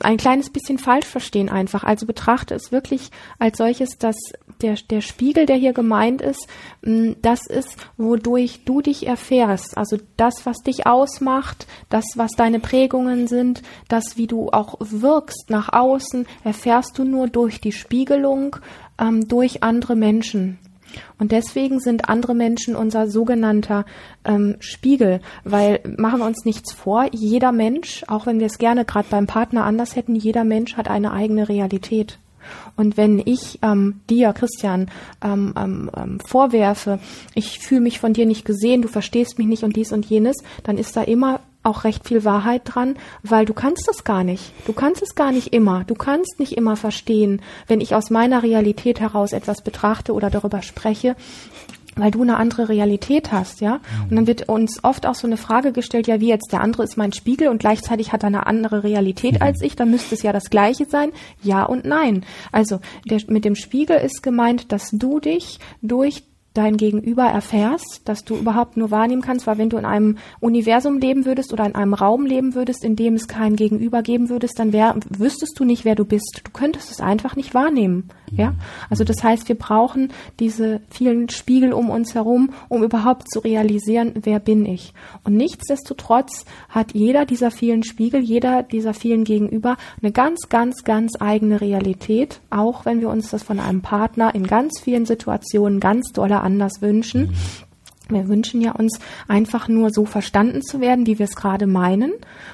ein 0.00 0.16
kleines 0.16 0.50
bisschen 0.50 0.78
falsch 0.78 1.06
verstehen 1.06 1.48
einfach. 1.48 1.82
Also 1.82 2.06
betrachte 2.06 2.54
es 2.54 2.70
wirklich 2.70 3.10
als 3.40 3.58
solches, 3.58 3.98
dass 3.98 4.14
der, 4.62 4.76
der 4.88 5.00
Spiegel, 5.00 5.46
der 5.46 5.56
hier 5.56 5.72
gemeint 5.72 6.22
ist, 6.22 6.46
mh, 6.82 7.16
das 7.20 7.48
ist, 7.48 7.76
wodurch 7.96 8.64
du 8.64 8.80
dich 8.80 9.08
erfährst. 9.08 9.76
Also 9.76 9.98
das, 10.16 10.46
was 10.46 10.58
dich 10.58 10.86
ausmacht, 10.86 11.66
das, 11.88 12.04
was 12.14 12.30
deine 12.36 12.60
Prägungen 12.60 13.26
sind, 13.26 13.62
das, 13.88 14.16
wie 14.16 14.28
du 14.28 14.50
auch 14.50 14.76
wirkst 14.78 15.50
nach 15.50 15.72
außen, 15.72 16.26
erfährst 16.44 16.96
du 16.96 17.02
nur 17.02 17.26
durch 17.26 17.60
die 17.60 17.72
Spiegelung 17.72 18.54
ähm, 19.00 19.26
durch 19.26 19.64
andere 19.64 19.96
Menschen. 19.96 20.58
Und 21.18 21.32
deswegen 21.32 21.80
sind 21.80 22.08
andere 22.08 22.34
Menschen 22.34 22.76
unser 22.76 23.08
sogenannter 23.08 23.84
ähm, 24.24 24.56
Spiegel, 24.60 25.20
weil 25.44 25.80
machen 25.96 26.20
wir 26.20 26.26
uns 26.26 26.44
nichts 26.44 26.72
vor, 26.72 27.06
jeder 27.12 27.52
Mensch, 27.52 28.04
auch 28.08 28.26
wenn 28.26 28.40
wir 28.40 28.46
es 28.46 28.58
gerne 28.58 28.84
gerade 28.84 29.08
beim 29.10 29.26
Partner 29.26 29.64
anders 29.64 29.96
hätten, 29.96 30.14
jeder 30.14 30.44
Mensch 30.44 30.76
hat 30.76 30.88
eine 30.88 31.12
eigene 31.12 31.48
Realität. 31.48 32.18
Und 32.76 32.96
wenn 32.96 33.20
ich 33.24 33.58
ähm, 33.62 34.00
dir, 34.08 34.32
Christian, 34.32 34.90
ähm, 35.22 35.54
ähm, 35.56 35.90
ähm 35.96 36.18
vorwerfe, 36.20 36.98
ich 37.34 37.58
fühle 37.58 37.82
mich 37.82 38.00
von 38.00 38.12
dir 38.12 38.26
nicht 38.26 38.44
gesehen, 38.44 38.82
du 38.82 38.88
verstehst 38.88 39.38
mich 39.38 39.46
nicht 39.46 39.62
und 39.62 39.76
dies 39.76 39.92
und 39.92 40.06
jenes, 40.06 40.36
dann 40.64 40.78
ist 40.78 40.96
da 40.96 41.02
immer 41.02 41.40
auch 41.62 41.84
recht 41.84 42.08
viel 42.08 42.24
Wahrheit 42.24 42.62
dran, 42.64 42.96
weil 43.22 43.44
du 43.44 43.52
kannst 43.52 43.88
es 43.88 44.04
gar 44.04 44.24
nicht. 44.24 44.52
Du 44.66 44.72
kannst 44.72 45.02
es 45.02 45.14
gar 45.14 45.30
nicht 45.30 45.52
immer. 45.52 45.84
Du 45.84 45.94
kannst 45.94 46.38
nicht 46.40 46.52
immer 46.52 46.76
verstehen, 46.76 47.42
wenn 47.66 47.80
ich 47.80 47.94
aus 47.94 48.10
meiner 48.10 48.42
Realität 48.42 49.00
heraus 49.00 49.32
etwas 49.32 49.62
betrachte 49.62 50.14
oder 50.14 50.30
darüber 50.30 50.62
spreche, 50.62 51.16
weil 51.96 52.10
du 52.10 52.22
eine 52.22 52.36
andere 52.36 52.68
Realität 52.68 53.32
hast, 53.32 53.60
ja. 53.60 53.80
Und 54.08 54.16
dann 54.16 54.26
wird 54.26 54.48
uns 54.48 54.82
oft 54.84 55.06
auch 55.06 55.14
so 55.14 55.26
eine 55.26 55.36
Frage 55.36 55.72
gestellt, 55.72 56.06
ja, 56.06 56.20
wie 56.20 56.28
jetzt 56.28 56.52
der 56.52 56.60
andere 56.60 56.84
ist 56.84 56.96
mein 56.96 57.12
Spiegel 57.12 57.48
und 57.48 57.58
gleichzeitig 57.58 58.12
hat 58.12 58.22
er 58.22 58.28
eine 58.28 58.46
andere 58.46 58.84
Realität 58.84 59.34
mhm. 59.34 59.42
als 59.42 59.60
ich, 59.60 59.76
dann 59.76 59.90
müsste 59.90 60.14
es 60.14 60.22
ja 60.22 60.32
das 60.32 60.50
Gleiche 60.50 60.86
sein. 60.86 61.10
Ja 61.42 61.64
und 61.64 61.84
nein. 61.84 62.24
Also 62.52 62.80
der, 63.04 63.20
mit 63.28 63.44
dem 63.44 63.54
Spiegel 63.54 63.98
ist 63.98 64.22
gemeint, 64.22 64.72
dass 64.72 64.90
du 64.92 65.20
dich 65.20 65.58
durch 65.82 66.22
dein 66.54 66.76
Gegenüber 66.76 67.24
erfährst, 67.24 68.02
dass 68.04 68.24
du 68.24 68.36
überhaupt 68.36 68.76
nur 68.76 68.90
wahrnehmen 68.90 69.22
kannst, 69.22 69.46
weil 69.46 69.58
wenn 69.58 69.70
du 69.70 69.76
in 69.76 69.84
einem 69.84 70.18
Universum 70.40 70.98
leben 70.98 71.24
würdest 71.24 71.52
oder 71.52 71.64
in 71.64 71.74
einem 71.74 71.94
Raum 71.94 72.26
leben 72.26 72.54
würdest, 72.54 72.84
in 72.84 72.96
dem 72.96 73.14
es 73.14 73.28
kein 73.28 73.54
Gegenüber 73.54 74.02
geben 74.02 74.28
würdest, 74.28 74.58
dann 74.58 74.72
wär, 74.72 74.96
wüsstest 75.08 75.58
du 75.58 75.64
nicht, 75.64 75.84
wer 75.84 75.94
du 75.94 76.04
bist. 76.04 76.42
Du 76.44 76.50
könntest 76.50 76.90
es 76.90 77.00
einfach 77.00 77.36
nicht 77.36 77.54
wahrnehmen. 77.54 78.08
Ja, 78.32 78.54
also 78.88 79.02
das 79.02 79.22
heißt, 79.24 79.48
wir 79.48 79.56
brauchen 79.56 80.12
diese 80.38 80.80
vielen 80.88 81.28
Spiegel 81.28 81.72
um 81.72 81.90
uns 81.90 82.14
herum, 82.14 82.50
um 82.68 82.84
überhaupt 82.84 83.28
zu 83.28 83.40
realisieren, 83.40 84.12
wer 84.22 84.38
bin 84.38 84.66
ich. 84.66 84.92
Und 85.24 85.36
nichtsdestotrotz 85.36 86.44
hat 86.68 86.94
jeder 86.94 87.26
dieser 87.26 87.50
vielen 87.50 87.82
Spiegel, 87.82 88.20
jeder 88.20 88.62
dieser 88.62 88.94
vielen 88.94 89.24
Gegenüber 89.24 89.76
eine 90.00 90.12
ganz, 90.12 90.48
ganz, 90.48 90.84
ganz 90.84 91.12
eigene 91.20 91.60
Realität, 91.60 92.40
auch 92.50 92.84
wenn 92.84 93.00
wir 93.00 93.08
uns 93.08 93.30
das 93.30 93.42
von 93.42 93.58
einem 93.58 93.82
Partner 93.82 94.32
in 94.34 94.46
ganz 94.46 94.80
vielen 94.80 95.06
Situationen 95.06 95.80
ganz 95.80 96.12
doll 96.12 96.30
anders 96.40 96.82
wünschen. 96.82 97.34
Wir 98.14 98.28
wünschen 98.28 98.60
ja 98.60 98.72
uns 98.72 98.98
einfach 99.28 99.68
nur 99.68 99.90
so 99.90 100.04
verstanden 100.04 100.62
zu 100.62 100.80
werden, 100.80 101.06
wie 101.06 101.18
wir 101.18 101.24
es 101.24 101.36
gerade 101.36 101.66
meinen. 101.66 102.12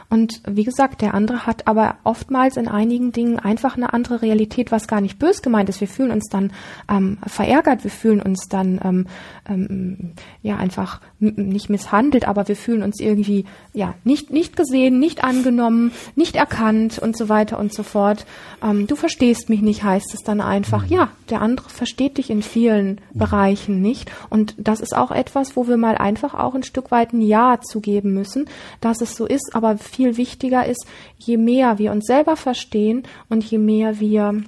Und 0.09 0.40
wie 0.47 0.64
gesagt, 0.64 1.03
der 1.03 1.14
andere 1.14 1.47
hat 1.47 1.66
aber 1.66 1.97
oftmals 2.05 2.57
in 2.57 2.69
einigen 2.69 3.12
Dingen 3.12 3.38
einfach 3.38 3.77
eine 3.77 3.92
andere 3.92 4.23
Realität, 4.23 4.71
was 4.71 4.87
gar 4.87 5.01
nicht 5.01 5.19
bös 5.19 5.42
gemeint 5.42 5.69
ist. 5.69 5.81
Wir 5.81 5.88
fühlen 5.88 6.12
uns 6.12 6.29
dann 6.31 6.53
ähm, 6.88 7.19
verärgert, 7.27 7.83
wir 7.83 7.90
fühlen 7.90 8.23
uns 8.23 8.47
dann 8.49 8.81
ähm, 8.85 9.07
ähm, 9.49 10.12
ja 10.42 10.57
einfach 10.57 11.01
nicht 11.19 11.71
misshandelt, 11.71 12.29
aber 12.29 12.47
wir 12.47 12.57
fühlen 12.57 12.83
uns 12.83 13.01
irgendwie 13.01 13.47
ja 13.73 13.95
nicht 14.05 14.31
nicht 14.31 14.57
gesehen, 14.57 15.01
nicht 15.01 15.25
angenommen, 15.25 15.92
nicht 16.14 16.37
erkannt 16.37 16.99
und 16.99 17.16
so 17.16 17.29
weiter 17.29 17.59
und 17.59 17.73
so 17.73 17.83
fort. 17.83 18.27
Ähm, 18.62 18.87
du 18.87 18.97
verstehst 18.97 19.49
mich 19.49 19.62
nicht, 19.62 19.83
heißt 19.83 20.14
es 20.14 20.23
dann 20.23 20.40
einfach. 20.40 20.87
Ja, 20.87 21.09
der 21.31 21.42
andere 21.42 21.69
versteht 21.69 22.19
dich 22.19 22.31
in 22.31 22.42
vielen 22.42 23.01
Bereichen 23.12 23.81
nicht. 23.83 24.11
Und 24.31 24.55
das 24.59 24.81
ist 24.81 24.97
auch 24.97 25.11
etwas, 25.11 25.45
wo 25.54 25.68
wir 25.68 25.76
mal 25.76 25.96
einfach 25.96 26.35
auch 26.35 26.54
ein 26.54 26.62
Stück 26.62 26.90
weit 26.90 27.12
ein 27.12 27.20
Ja 27.20 27.61
zugeben 27.61 28.14
müssen, 28.14 28.46
dass 28.80 29.00
es 29.00 29.14
so 29.14 29.26
ist, 29.26 29.54
aber 29.54 29.76
viel 29.76 30.16
wichtiger 30.16 30.66
ist, 30.66 30.87
je 31.18 31.37
mehr 31.37 31.78
wir 31.78 31.92
uns 31.92 32.06
selber 32.06 32.37
verstehen 32.37 33.02
und 33.28 33.44
je 33.44 33.59
mehr 33.59 34.00
wir 34.00 34.42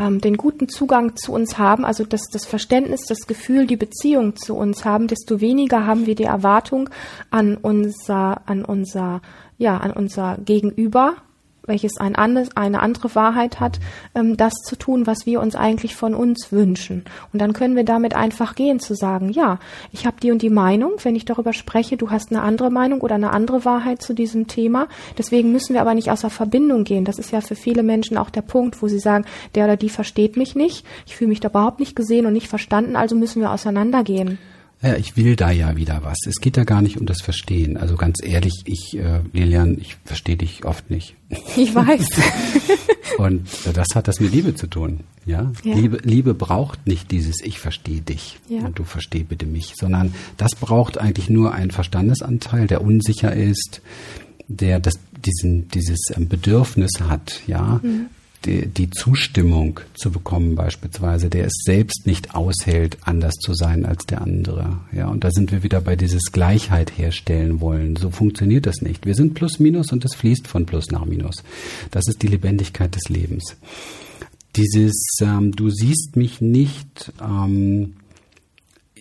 ähm, 0.00 0.20
den 0.20 0.36
guten 0.36 0.68
Zugang 0.68 1.16
zu 1.16 1.32
uns 1.32 1.58
haben, 1.58 1.84
also 1.84 2.04
das, 2.04 2.22
das 2.32 2.46
Verständnis, 2.46 3.02
das 3.06 3.26
Gefühl, 3.26 3.66
die 3.66 3.76
Beziehung 3.76 4.34
zu 4.34 4.56
uns 4.56 4.84
haben, 4.84 5.06
desto 5.06 5.40
weniger 5.40 5.86
haben 5.86 6.06
wir 6.06 6.14
die 6.14 6.24
Erwartung 6.24 6.90
an 7.30 7.56
unser, 7.56 8.48
an 8.48 8.64
unser, 8.64 9.20
ja, 9.58 9.76
an 9.76 9.92
unser 9.92 10.38
Gegenüber, 10.44 11.16
welches 11.70 11.96
ein 11.98 12.16
anderes, 12.16 12.54
eine 12.56 12.80
andere 12.80 13.14
Wahrheit 13.14 13.60
hat, 13.60 13.78
ähm, 14.14 14.36
das 14.36 14.52
zu 14.64 14.76
tun, 14.76 15.06
was 15.06 15.24
wir 15.24 15.40
uns 15.40 15.54
eigentlich 15.54 15.96
von 15.96 16.14
uns 16.14 16.52
wünschen. 16.52 17.04
Und 17.32 17.40
dann 17.40 17.54
können 17.54 17.76
wir 17.76 17.84
damit 17.84 18.14
einfach 18.14 18.54
gehen, 18.54 18.80
zu 18.80 18.94
sagen, 18.94 19.30
ja, 19.30 19.58
ich 19.92 20.04
habe 20.04 20.16
die 20.20 20.30
und 20.30 20.42
die 20.42 20.50
Meinung, 20.50 20.92
wenn 21.02 21.16
ich 21.16 21.24
darüber 21.24 21.52
spreche, 21.52 21.96
du 21.96 22.10
hast 22.10 22.30
eine 22.30 22.42
andere 22.42 22.70
Meinung 22.70 23.00
oder 23.00 23.14
eine 23.14 23.30
andere 23.30 23.64
Wahrheit 23.64 24.02
zu 24.02 24.12
diesem 24.12 24.48
Thema. 24.48 24.88
Deswegen 25.16 25.52
müssen 25.52 25.74
wir 25.74 25.80
aber 25.80 25.94
nicht 25.94 26.10
aus 26.10 26.20
der 26.20 26.30
Verbindung 26.30 26.84
gehen. 26.84 27.04
Das 27.04 27.18
ist 27.18 27.30
ja 27.30 27.40
für 27.40 27.54
viele 27.54 27.82
Menschen 27.82 28.18
auch 28.18 28.30
der 28.30 28.42
Punkt, 28.42 28.82
wo 28.82 28.88
sie 28.88 28.98
sagen, 28.98 29.24
der 29.54 29.64
oder 29.64 29.76
die 29.76 29.88
versteht 29.88 30.36
mich 30.36 30.54
nicht, 30.54 30.84
ich 31.06 31.16
fühle 31.16 31.28
mich 31.28 31.40
da 31.40 31.48
überhaupt 31.48 31.80
nicht 31.80 31.96
gesehen 31.96 32.26
und 32.26 32.32
nicht 32.32 32.48
verstanden, 32.48 32.96
also 32.96 33.14
müssen 33.14 33.40
wir 33.40 33.52
auseinandergehen. 33.52 34.38
Ja, 34.82 34.96
ich 34.96 35.16
will 35.16 35.36
da 35.36 35.50
ja 35.50 35.76
wieder 35.76 36.02
was. 36.02 36.16
Es 36.26 36.36
geht 36.40 36.56
da 36.56 36.64
gar 36.64 36.80
nicht 36.80 36.98
um 36.98 37.04
das 37.04 37.20
Verstehen. 37.20 37.76
Also 37.76 37.96
ganz 37.96 38.22
ehrlich, 38.22 38.62
ich, 38.64 38.96
äh, 38.96 39.20
Lilian, 39.32 39.76
ich 39.78 39.96
verstehe 40.04 40.36
dich 40.36 40.64
oft 40.64 40.90
nicht. 40.90 41.16
Ich 41.56 41.74
weiß. 41.74 42.08
Und 43.18 43.46
das 43.74 43.88
hat 43.94 44.08
das 44.08 44.20
mit 44.20 44.32
Liebe 44.32 44.54
zu 44.54 44.66
tun. 44.66 45.00
Ja? 45.26 45.52
ja? 45.64 45.74
Liebe, 45.74 45.98
Liebe 46.02 46.32
braucht 46.32 46.86
nicht 46.86 47.10
dieses 47.10 47.42
Ich 47.42 47.58
verstehe 47.58 48.00
dich 48.00 48.38
ja. 48.48 48.60
und 48.60 48.78
du 48.78 48.84
versteh 48.84 49.24
bitte 49.24 49.44
mich, 49.44 49.74
sondern 49.76 50.14
das 50.38 50.54
braucht 50.54 50.96
eigentlich 50.96 51.28
nur 51.28 51.52
einen 51.52 51.70
Verstandesanteil, 51.70 52.66
der 52.66 52.80
unsicher 52.80 53.34
ist, 53.34 53.82
der 54.48 54.80
das, 54.80 54.94
diesen, 55.24 55.68
dieses 55.68 55.98
ähm, 56.16 56.28
Bedürfnis 56.28 56.92
hat, 57.00 57.42
ja, 57.46 57.80
mhm 57.82 58.06
die, 58.44 58.66
die 58.66 58.90
Zustimmung 58.90 59.80
zu 59.94 60.10
bekommen 60.10 60.54
beispielsweise, 60.54 61.28
der 61.28 61.46
es 61.46 61.52
selbst 61.64 62.06
nicht 62.06 62.34
aushält, 62.34 62.98
anders 63.02 63.34
zu 63.34 63.54
sein 63.54 63.84
als 63.84 64.06
der 64.06 64.22
andere. 64.22 64.78
Ja, 64.92 65.08
und 65.08 65.24
da 65.24 65.30
sind 65.30 65.52
wir 65.52 65.62
wieder 65.62 65.80
bei 65.80 65.96
dieses 65.96 66.32
Gleichheit 66.32 66.96
herstellen 66.96 67.60
wollen. 67.60 67.96
So 67.96 68.10
funktioniert 68.10 68.66
das 68.66 68.80
nicht. 68.80 69.06
Wir 69.06 69.14
sind 69.14 69.34
plus 69.34 69.58
minus 69.58 69.92
und 69.92 70.04
es 70.04 70.14
fließt 70.14 70.48
von 70.48 70.66
plus 70.66 70.90
nach 70.90 71.04
minus. 71.04 71.42
Das 71.90 72.08
ist 72.08 72.22
die 72.22 72.28
Lebendigkeit 72.28 72.94
des 72.94 73.08
Lebens. 73.08 73.56
Dieses 74.56 74.96
ähm, 75.20 75.52
Du 75.52 75.70
siehst 75.70 76.16
mich 76.16 76.40
nicht 76.40 77.12
ähm, 77.22 77.94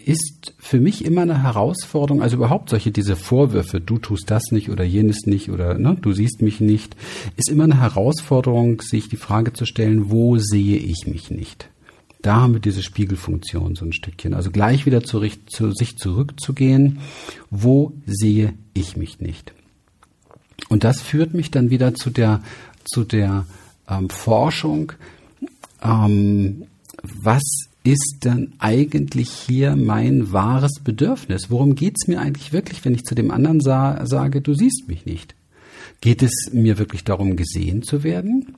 ist 0.05 0.53
für 0.57 0.79
mich 0.79 1.05
immer 1.05 1.21
eine 1.21 1.43
Herausforderung, 1.43 2.21
also 2.21 2.37
überhaupt 2.37 2.69
solche 2.69 2.91
diese 2.91 3.15
Vorwürfe, 3.15 3.79
du 3.79 3.97
tust 3.97 4.31
das 4.31 4.51
nicht 4.51 4.69
oder 4.69 4.83
jenes 4.83 5.25
nicht 5.25 5.49
oder 5.49 5.77
ne, 5.77 5.97
du 6.01 6.13
siehst 6.13 6.41
mich 6.41 6.59
nicht, 6.59 6.95
ist 7.35 7.49
immer 7.49 7.65
eine 7.65 7.79
Herausforderung, 7.79 8.81
sich 8.81 9.09
die 9.09 9.17
Frage 9.17 9.53
zu 9.53 9.65
stellen, 9.65 10.09
wo 10.09 10.37
sehe 10.37 10.77
ich 10.77 11.07
mich 11.07 11.29
nicht? 11.29 11.69
Da 12.21 12.35
haben 12.37 12.53
wir 12.53 12.59
diese 12.59 12.83
Spiegelfunktion 12.83 13.75
so 13.75 13.85
ein 13.85 13.93
Stückchen. 13.93 14.33
Also 14.33 14.51
gleich 14.51 14.85
wieder 14.85 15.03
zu, 15.03 15.21
zu 15.45 15.71
sich 15.71 15.97
zurückzugehen, 15.97 16.99
wo 17.49 17.93
sehe 18.05 18.53
ich 18.73 18.97
mich 18.97 19.19
nicht? 19.19 19.53
Und 20.67 20.83
das 20.83 21.01
führt 21.01 21.33
mich 21.33 21.51
dann 21.51 21.69
wieder 21.69 21.95
zu 21.95 22.09
der, 22.09 22.41
zu 22.83 23.05
der 23.05 23.45
ähm, 23.87 24.09
Forschung, 24.09 24.91
ähm, 25.81 26.65
was 27.01 27.68
ist 27.91 28.19
denn 28.23 28.53
eigentlich 28.59 29.29
hier 29.31 29.75
mein 29.75 30.31
wahres 30.31 30.79
Bedürfnis? 30.83 31.49
Worum 31.49 31.75
geht 31.75 31.95
es 31.99 32.07
mir 32.07 32.19
eigentlich 32.19 32.53
wirklich, 32.53 32.85
wenn 32.85 32.93
ich 32.93 33.03
zu 33.03 33.15
dem 33.15 33.31
anderen 33.31 33.61
sa 33.61 34.05
sage, 34.05 34.41
du 34.41 34.53
siehst 34.53 34.87
mich 34.87 35.05
nicht? 35.05 35.35
Geht 36.01 36.21
es 36.21 36.51
mir 36.53 36.77
wirklich 36.77 37.03
darum, 37.03 37.35
gesehen 37.35 37.81
zu 37.81 38.03
werden? 38.03 38.55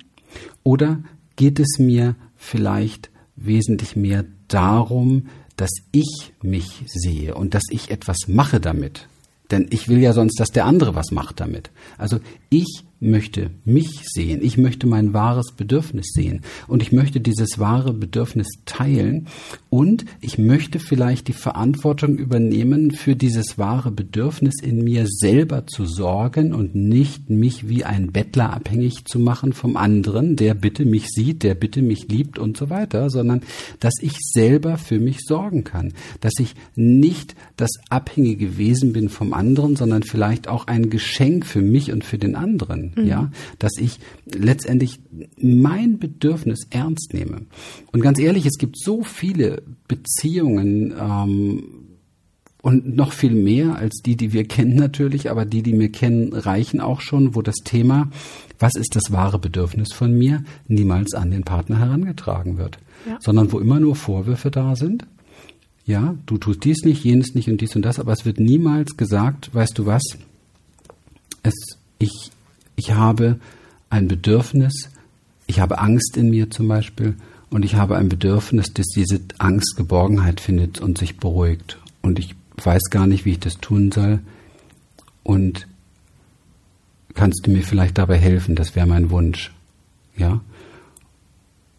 Oder 0.63 1.01
geht 1.35 1.59
es 1.59 1.79
mir 1.79 2.15
vielleicht 2.35 3.09
wesentlich 3.35 3.95
mehr 3.95 4.25
darum, 4.47 5.27
dass 5.55 5.71
ich 5.91 6.33
mich 6.41 6.83
sehe 6.87 7.35
und 7.35 7.53
dass 7.53 7.63
ich 7.69 7.89
etwas 7.89 8.27
mache 8.27 8.59
damit? 8.59 9.07
Denn 9.49 9.67
ich 9.69 9.87
will 9.87 9.99
ja 9.99 10.13
sonst, 10.13 10.39
dass 10.39 10.49
der 10.49 10.65
andere 10.65 10.93
was 10.93 11.11
macht 11.11 11.39
damit. 11.39 11.71
Also 11.97 12.19
ich 12.49 12.83
möchte 13.01 13.49
mich 13.65 14.03
sehen, 14.13 14.41
ich 14.43 14.57
möchte 14.57 14.85
mein 14.85 15.13
wahres 15.13 15.53
Bedürfnis 15.57 16.11
sehen. 16.13 16.41
Und 16.67 16.83
ich 16.83 16.91
möchte 16.91 17.19
dieses 17.19 17.57
wahre 17.57 17.93
Bedürfnis 17.93 18.47
teilen. 18.65 19.27
Und 19.69 20.05
ich 20.21 20.37
möchte 20.37 20.79
vielleicht 20.79 21.27
die 21.27 21.33
Verantwortung 21.33 22.17
übernehmen, 22.17 22.91
für 22.91 23.15
dieses 23.15 23.57
wahre 23.57 23.91
Bedürfnis 23.91 24.61
in 24.61 24.83
mir 24.83 25.05
selber 25.07 25.65
zu 25.65 25.85
sorgen 25.85 26.53
und 26.53 26.75
nicht 26.75 27.29
mich 27.29 27.67
wie 27.67 27.83
ein 27.83 28.11
Bettler 28.11 28.53
abhängig 28.53 29.05
zu 29.05 29.17
machen 29.17 29.53
vom 29.53 29.77
anderen, 29.77 30.35
der 30.35 30.53
bitte 30.53 30.85
mich 30.85 31.07
sieht, 31.07 31.41
der 31.41 31.55
bitte 31.55 31.81
mich 31.81 32.07
liebt 32.07 32.37
und 32.37 32.55
so 32.55 32.69
weiter, 32.69 33.09
sondern 33.09 33.41
dass 33.79 33.95
ich 34.01 34.13
selber 34.19 34.77
für 34.77 34.99
mich 34.99 35.21
sorgen 35.21 35.63
kann, 35.63 35.93
dass 36.19 36.33
ich 36.37 36.53
nicht 36.75 37.35
das 37.57 37.71
abhängige 37.89 38.59
Wesen 38.59 38.93
bin 38.93 39.09
vom 39.09 39.33
anderen, 39.33 39.75
sondern 39.75 40.03
vielleicht 40.03 40.47
auch 40.47 40.67
ein 40.67 40.91
Geschenk 40.91 41.47
für 41.47 41.61
mich 41.61 41.91
und 41.91 42.03
für 42.03 42.19
den 42.19 42.35
anderen 42.35 42.90
mhm. 42.95 43.05
ja, 43.05 43.31
dass 43.59 43.73
ich 43.77 43.99
letztendlich 44.25 44.99
mein 45.37 45.99
Bedürfnis 45.99 46.67
ernst 46.69 47.13
nehme. 47.13 47.41
Und 47.91 48.01
ganz 48.01 48.19
ehrlich, 48.19 48.45
es 48.45 48.57
gibt 48.57 48.77
so 48.79 49.03
viele 49.03 49.63
Beziehungen, 49.87 50.93
ähm, 50.99 51.63
und 52.61 52.95
noch 52.95 53.11
viel 53.11 53.33
mehr 53.33 53.75
als 53.75 54.01
die, 54.05 54.15
die 54.15 54.33
wir 54.33 54.43
kennen 54.45 54.75
natürlich, 54.75 55.31
aber 55.31 55.45
die, 55.45 55.63
die 55.63 55.77
wir 55.77 55.91
kennen, 55.91 56.33
reichen 56.33 56.79
auch 56.79 57.01
schon, 57.01 57.35
wo 57.35 57.41
das 57.41 57.57
Thema, 57.63 58.09
was 58.59 58.75
ist 58.75 58.95
das 58.95 59.11
wahre 59.11 59.39
Bedürfnis 59.39 59.93
von 59.93 60.15
mir, 60.15 60.43
niemals 60.67 61.13
an 61.13 61.31
den 61.31 61.43
Partner 61.43 61.79
herangetragen 61.79 62.57
wird, 62.57 62.77
ja. 63.07 63.17
sondern 63.19 63.51
wo 63.51 63.59
immer 63.59 63.79
nur 63.79 63.95
Vorwürfe 63.95 64.51
da 64.51 64.75
sind. 64.75 65.05
Ja, 65.85 66.15
du 66.27 66.37
tust 66.37 66.63
dies 66.63 66.83
nicht, 66.85 67.03
jenes 67.03 67.33
nicht 67.33 67.49
und 67.49 67.59
dies 67.59 67.75
und 67.75 67.81
das, 67.81 67.99
aber 67.99 68.13
es 68.13 68.25
wird 68.25 68.39
niemals 68.39 68.95
gesagt, 68.95 69.53
weißt 69.53 69.79
du 69.79 69.87
was, 69.87 70.03
es, 71.41 71.55
ich 71.97 72.31
ich 72.81 72.93
habe 72.93 73.39
ein 73.91 74.07
Bedürfnis, 74.07 74.89
ich 75.45 75.59
habe 75.59 75.77
Angst 75.77 76.17
in 76.17 76.31
mir 76.31 76.49
zum 76.49 76.67
Beispiel 76.67 77.15
und 77.51 77.63
ich 77.63 77.75
habe 77.75 77.95
ein 77.95 78.09
Bedürfnis, 78.09 78.73
dass 78.73 78.87
diese 78.87 79.19
Angst 79.37 79.75
Geborgenheit 79.77 80.39
findet 80.39 80.81
und 80.81 80.97
sich 80.97 81.17
beruhigt. 81.17 81.77
Und 82.01 82.17
ich 82.17 82.33
weiß 82.57 82.89
gar 82.89 83.05
nicht, 83.05 83.23
wie 83.23 83.33
ich 83.33 83.39
das 83.39 83.57
tun 83.57 83.91
soll. 83.91 84.19
Und 85.21 85.67
kannst 87.13 87.45
du 87.45 87.51
mir 87.51 87.61
vielleicht 87.61 87.99
dabei 87.99 88.17
helfen? 88.17 88.55
Das 88.55 88.75
wäre 88.75 88.87
mein 88.87 89.11
Wunsch. 89.11 89.53
Ja? 90.17 90.41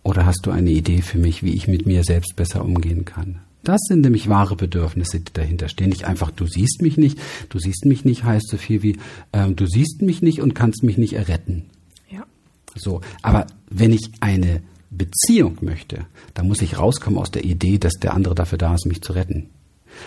Oder 0.04 0.24
hast 0.24 0.46
du 0.46 0.52
eine 0.52 0.70
Idee 0.70 1.02
für 1.02 1.18
mich, 1.18 1.42
wie 1.42 1.54
ich 1.54 1.66
mit 1.66 1.84
mir 1.84 2.04
selbst 2.04 2.36
besser 2.36 2.64
umgehen 2.64 3.04
kann? 3.04 3.40
Das 3.64 3.80
sind 3.86 4.00
nämlich 4.00 4.28
wahre 4.28 4.56
Bedürfnisse, 4.56 5.20
die 5.20 5.32
dahinter 5.32 5.68
stehen. 5.68 5.90
Nicht 5.90 6.04
einfach, 6.04 6.30
du 6.30 6.46
siehst 6.46 6.82
mich 6.82 6.96
nicht. 6.96 7.18
Du 7.48 7.58
siehst 7.58 7.84
mich 7.84 8.04
nicht 8.04 8.24
heißt 8.24 8.48
so 8.48 8.56
viel 8.56 8.82
wie, 8.82 8.98
ähm, 9.32 9.54
du 9.54 9.66
siehst 9.66 10.02
mich 10.02 10.22
nicht 10.22 10.40
und 10.40 10.54
kannst 10.54 10.82
mich 10.82 10.98
nicht 10.98 11.12
erretten. 11.12 11.66
Ja. 12.10 12.24
So. 12.74 13.00
Aber 13.22 13.46
wenn 13.70 13.92
ich 13.92 14.10
eine 14.20 14.62
Beziehung 14.90 15.58
möchte, 15.60 16.06
dann 16.34 16.48
muss 16.48 16.60
ich 16.60 16.78
rauskommen 16.78 17.18
aus 17.18 17.30
der 17.30 17.44
Idee, 17.44 17.78
dass 17.78 17.94
der 17.94 18.14
andere 18.14 18.34
dafür 18.34 18.58
da 18.58 18.74
ist, 18.74 18.86
mich 18.86 19.00
zu 19.00 19.12
retten. 19.12 19.48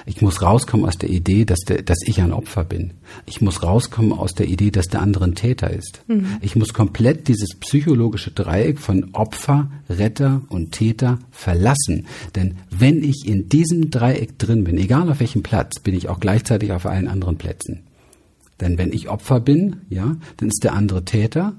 Ich 0.05 0.21
muss 0.21 0.41
rauskommen 0.41 0.85
aus 0.85 0.97
der 0.97 1.09
Idee, 1.09 1.45
dass, 1.45 1.59
der, 1.59 1.81
dass 1.81 1.99
ich 2.05 2.21
ein 2.21 2.33
Opfer 2.33 2.63
bin. 2.63 2.93
Ich 3.25 3.41
muss 3.41 3.63
rauskommen 3.63 4.11
aus 4.11 4.33
der 4.33 4.47
Idee, 4.47 4.71
dass 4.71 4.87
der 4.87 5.01
andere 5.01 5.25
ein 5.25 5.35
Täter 5.35 5.71
ist. 5.71 6.01
Mhm. 6.07 6.37
Ich 6.41 6.55
muss 6.55 6.73
komplett 6.73 7.27
dieses 7.27 7.55
psychologische 7.59 8.31
Dreieck 8.31 8.79
von 8.79 9.13
Opfer, 9.13 9.71
Retter 9.89 10.41
und 10.49 10.71
Täter 10.71 11.19
verlassen. 11.31 12.07
Denn 12.35 12.57
wenn 12.69 13.03
ich 13.03 13.23
in 13.25 13.49
diesem 13.49 13.89
Dreieck 13.91 14.37
drin 14.37 14.63
bin, 14.63 14.77
egal 14.77 15.09
auf 15.09 15.19
welchem 15.19 15.43
Platz, 15.43 15.79
bin 15.79 15.95
ich 15.95 16.09
auch 16.09 16.19
gleichzeitig 16.19 16.71
auf 16.71 16.85
allen 16.85 17.07
anderen 17.07 17.37
Plätzen. 17.37 17.83
Denn 18.61 18.77
wenn 18.77 18.93
ich 18.93 19.09
Opfer 19.09 19.39
bin, 19.39 19.77
ja, 19.89 20.15
dann 20.37 20.49
ist 20.49 20.63
der 20.63 20.73
andere 20.73 21.03
Täter. 21.05 21.53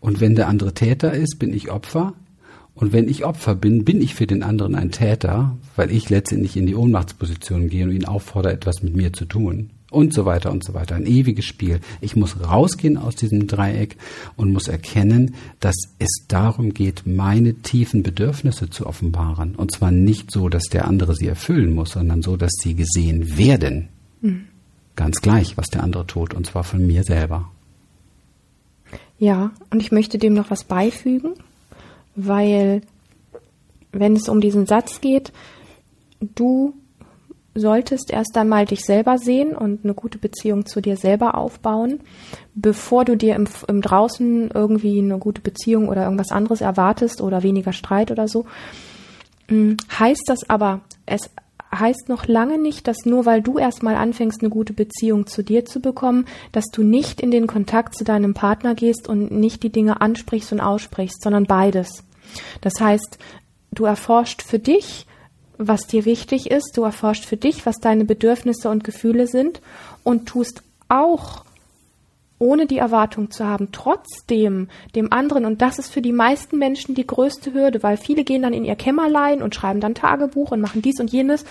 Und 0.00 0.20
wenn 0.20 0.34
der 0.34 0.48
andere 0.48 0.74
Täter 0.74 1.12
ist, 1.12 1.38
bin 1.38 1.52
ich 1.52 1.70
Opfer. 1.70 2.14
Und 2.74 2.92
wenn 2.92 3.08
ich 3.08 3.24
Opfer 3.24 3.54
bin, 3.54 3.84
bin 3.84 4.00
ich 4.00 4.14
für 4.14 4.26
den 4.26 4.42
anderen 4.42 4.74
ein 4.74 4.90
Täter, 4.90 5.56
weil 5.76 5.90
ich 5.90 6.08
letztendlich 6.08 6.56
in 6.56 6.66
die 6.66 6.74
Ohnmachtsposition 6.74 7.68
gehe 7.68 7.84
und 7.84 7.92
ihn 7.92 8.06
auffordere, 8.06 8.54
etwas 8.54 8.82
mit 8.82 8.96
mir 8.96 9.12
zu 9.12 9.26
tun. 9.26 9.70
Und 9.90 10.14
so 10.14 10.24
weiter 10.24 10.50
und 10.50 10.64
so 10.64 10.72
weiter. 10.72 10.94
Ein 10.94 11.04
ewiges 11.04 11.44
Spiel. 11.44 11.80
Ich 12.00 12.16
muss 12.16 12.40
rausgehen 12.40 12.96
aus 12.96 13.14
diesem 13.14 13.46
Dreieck 13.46 13.98
und 14.36 14.50
muss 14.50 14.68
erkennen, 14.68 15.34
dass 15.60 15.76
es 15.98 16.24
darum 16.28 16.72
geht, 16.72 17.02
meine 17.04 17.54
tiefen 17.56 18.02
Bedürfnisse 18.02 18.70
zu 18.70 18.86
offenbaren. 18.86 19.54
Und 19.54 19.70
zwar 19.70 19.90
nicht 19.90 20.30
so, 20.30 20.48
dass 20.48 20.64
der 20.64 20.86
andere 20.86 21.14
sie 21.14 21.26
erfüllen 21.26 21.74
muss, 21.74 21.90
sondern 21.90 22.22
so, 22.22 22.38
dass 22.38 22.52
sie 22.62 22.74
gesehen 22.74 23.36
werden. 23.36 23.90
Mhm. 24.22 24.46
Ganz 24.96 25.20
gleich, 25.20 25.58
was 25.58 25.66
der 25.66 25.82
andere 25.82 26.06
tut, 26.06 26.32
und 26.32 26.46
zwar 26.46 26.64
von 26.64 26.86
mir 26.86 27.04
selber. 27.04 27.50
Ja, 29.18 29.52
und 29.70 29.82
ich 29.82 29.92
möchte 29.92 30.16
dem 30.16 30.32
noch 30.32 30.50
was 30.50 30.64
beifügen 30.64 31.34
weil 32.14 32.82
wenn 33.92 34.16
es 34.16 34.28
um 34.28 34.40
diesen 34.40 34.66
Satz 34.66 35.00
geht, 35.00 35.32
du 36.20 36.74
solltest 37.54 38.10
erst 38.10 38.36
einmal 38.38 38.64
dich 38.64 38.84
selber 38.84 39.18
sehen 39.18 39.54
und 39.54 39.84
eine 39.84 39.94
gute 39.94 40.18
Beziehung 40.18 40.64
zu 40.64 40.80
dir 40.80 40.96
selber 40.96 41.36
aufbauen, 41.36 42.00
bevor 42.54 43.04
du 43.04 43.16
dir 43.16 43.36
im, 43.36 43.46
im 43.68 43.82
draußen 43.82 44.50
irgendwie 44.52 44.98
eine 44.98 45.18
gute 45.18 45.42
Beziehung 45.42 45.88
oder 45.88 46.04
irgendwas 46.04 46.32
anderes 46.32 46.62
erwartest 46.62 47.20
oder 47.20 47.42
weniger 47.42 47.72
Streit 47.72 48.10
oder 48.10 48.26
so. 48.26 48.46
Hm, 49.48 49.76
heißt 49.98 50.24
das 50.26 50.48
aber, 50.48 50.80
es 51.04 51.30
heißt 51.74 52.08
noch 52.08 52.26
lange 52.26 52.58
nicht, 52.58 52.86
dass 52.86 53.04
nur 53.04 53.24
weil 53.26 53.42
du 53.42 53.58
erstmal 53.58 53.96
anfängst, 53.96 54.40
eine 54.40 54.50
gute 54.50 54.72
Beziehung 54.72 55.26
zu 55.26 55.42
dir 55.42 55.64
zu 55.64 55.80
bekommen, 55.80 56.26
dass 56.52 56.66
du 56.66 56.82
nicht 56.82 57.20
in 57.20 57.30
den 57.30 57.46
Kontakt 57.46 57.96
zu 57.96 58.04
deinem 58.04 58.34
Partner 58.34 58.74
gehst 58.74 59.08
und 59.08 59.30
nicht 59.30 59.62
die 59.62 59.72
Dinge 59.72 60.00
ansprichst 60.00 60.52
und 60.52 60.60
aussprichst, 60.60 61.22
sondern 61.22 61.46
beides. 61.46 62.04
Das 62.60 62.74
heißt, 62.80 63.18
du 63.72 63.84
erforscht 63.84 64.42
für 64.42 64.58
dich, 64.58 65.06
was 65.58 65.86
dir 65.86 66.04
wichtig 66.04 66.50
ist, 66.50 66.76
du 66.76 66.82
erforscht 66.82 67.24
für 67.24 67.36
dich, 67.36 67.66
was 67.66 67.76
deine 67.76 68.04
Bedürfnisse 68.04 68.68
und 68.68 68.84
Gefühle 68.84 69.26
sind 69.26 69.60
und 70.02 70.26
tust 70.26 70.62
auch 70.88 71.44
ohne 72.42 72.66
die 72.66 72.78
Erwartung 72.78 73.30
zu 73.30 73.46
haben, 73.46 73.68
trotzdem 73.70 74.68
dem 74.96 75.12
anderen, 75.12 75.44
und 75.44 75.62
das 75.62 75.78
ist 75.78 75.92
für 75.92 76.02
die 76.02 76.12
meisten 76.12 76.58
Menschen 76.58 76.96
die 76.96 77.06
größte 77.06 77.54
Hürde, 77.54 77.84
weil 77.84 77.96
viele 77.96 78.24
gehen 78.24 78.42
dann 78.42 78.52
in 78.52 78.64
ihr 78.64 78.74
Kämmerlein 78.74 79.42
und 79.42 79.54
schreiben 79.54 79.78
dann 79.78 79.94
Tagebuch 79.94 80.50
und 80.50 80.60
machen 80.60 80.82
dies 80.82 80.98
und 80.98 81.12
jenes 81.12 81.44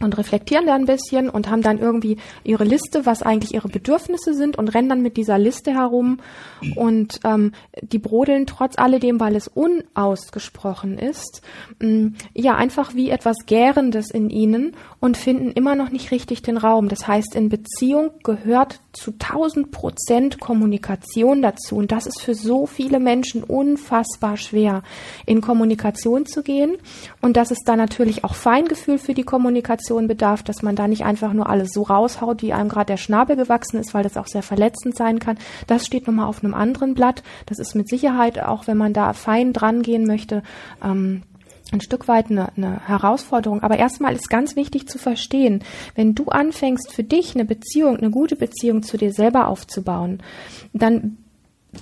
und 0.00 0.18
reflektieren 0.18 0.66
dann 0.66 0.82
ein 0.82 0.86
bisschen 0.86 1.30
und 1.30 1.48
haben 1.48 1.62
dann 1.62 1.78
irgendwie 1.78 2.16
ihre 2.42 2.64
Liste, 2.64 3.06
was 3.06 3.22
eigentlich 3.22 3.54
ihre 3.54 3.68
Bedürfnisse 3.68 4.34
sind 4.34 4.58
und 4.58 4.68
rennen 4.68 4.88
dann 4.88 5.02
mit 5.02 5.16
dieser 5.16 5.38
Liste 5.38 5.72
herum. 5.72 6.18
Und 6.76 7.20
ähm, 7.24 7.52
die 7.80 7.98
brodeln 7.98 8.46
trotz 8.46 8.76
alledem, 8.76 9.20
weil 9.20 9.36
es 9.36 9.48
unausgesprochen 9.48 10.98
ist, 10.98 11.42
ähm, 11.80 12.14
ja 12.34 12.56
einfach 12.56 12.94
wie 12.94 13.10
etwas 13.10 13.36
Gärendes 13.46 14.10
in 14.10 14.30
ihnen 14.30 14.72
und 15.00 15.16
finden 15.16 15.52
immer 15.52 15.74
noch 15.74 15.90
nicht 15.90 16.10
richtig 16.10 16.42
den 16.42 16.56
Raum. 16.56 16.88
Das 16.88 17.06
heißt, 17.06 17.34
in 17.34 17.48
Beziehung 17.48 18.10
gehört 18.24 18.80
zu 18.92 19.12
1000 19.12 19.70
Prozent 19.70 20.40
Kommunikation 20.40 21.42
dazu. 21.42 21.76
Und 21.76 21.92
das 21.92 22.06
ist 22.06 22.20
für 22.20 22.34
so 22.34 22.66
viele 22.66 23.00
Menschen 23.00 23.44
unfassbar 23.44 24.36
schwer, 24.36 24.82
in 25.26 25.40
Kommunikation 25.40 26.26
zu 26.26 26.42
gehen. 26.42 26.76
Und 27.20 27.36
das 27.36 27.50
ist 27.50 27.62
dann 27.66 27.78
natürlich 27.78 28.24
auch 28.24 28.34
Feingefühl 28.34 28.98
für 28.98 29.14
die 29.14 29.22
Kommunikation 29.22 29.83
Kommunikation 29.84 30.08
bedarf, 30.08 30.42
dass 30.42 30.62
man 30.62 30.76
da 30.76 30.88
nicht 30.88 31.04
einfach 31.04 31.32
nur 31.32 31.48
alles 31.48 31.70
so 31.72 31.82
raushaut, 31.82 32.42
wie 32.42 32.52
einem 32.52 32.68
gerade 32.68 32.86
der 32.86 32.96
Schnabel 32.96 33.36
gewachsen 33.36 33.78
ist, 33.78 33.94
weil 33.94 34.02
das 34.02 34.16
auch 34.16 34.26
sehr 34.26 34.42
verletzend 34.42 34.96
sein 34.96 35.18
kann. 35.18 35.38
Das 35.66 35.86
steht 35.86 36.06
nochmal 36.06 36.26
auf 36.26 36.42
einem 36.42 36.54
anderen 36.54 36.94
Blatt. 36.94 37.22
Das 37.46 37.58
ist 37.58 37.74
mit 37.74 37.88
Sicherheit, 37.88 38.42
auch 38.42 38.66
wenn 38.66 38.76
man 38.76 38.92
da 38.92 39.12
fein 39.12 39.52
dran 39.52 39.82
gehen 39.82 40.06
möchte, 40.06 40.42
ähm, 40.82 41.22
ein 41.72 41.80
Stück 41.80 42.08
weit 42.08 42.30
eine, 42.30 42.52
eine 42.56 42.86
Herausforderung. 42.86 43.62
Aber 43.62 43.78
erstmal 43.78 44.14
ist 44.14 44.30
ganz 44.30 44.54
wichtig 44.54 44.88
zu 44.88 44.98
verstehen, 44.98 45.64
wenn 45.94 46.14
du 46.14 46.26
anfängst, 46.26 46.92
für 46.92 47.04
dich 47.04 47.34
eine 47.34 47.44
Beziehung, 47.44 47.96
eine 47.96 48.10
gute 48.10 48.36
Beziehung 48.36 48.82
zu 48.82 48.96
dir 48.96 49.12
selber 49.12 49.48
aufzubauen, 49.48 50.22
dann 50.72 51.18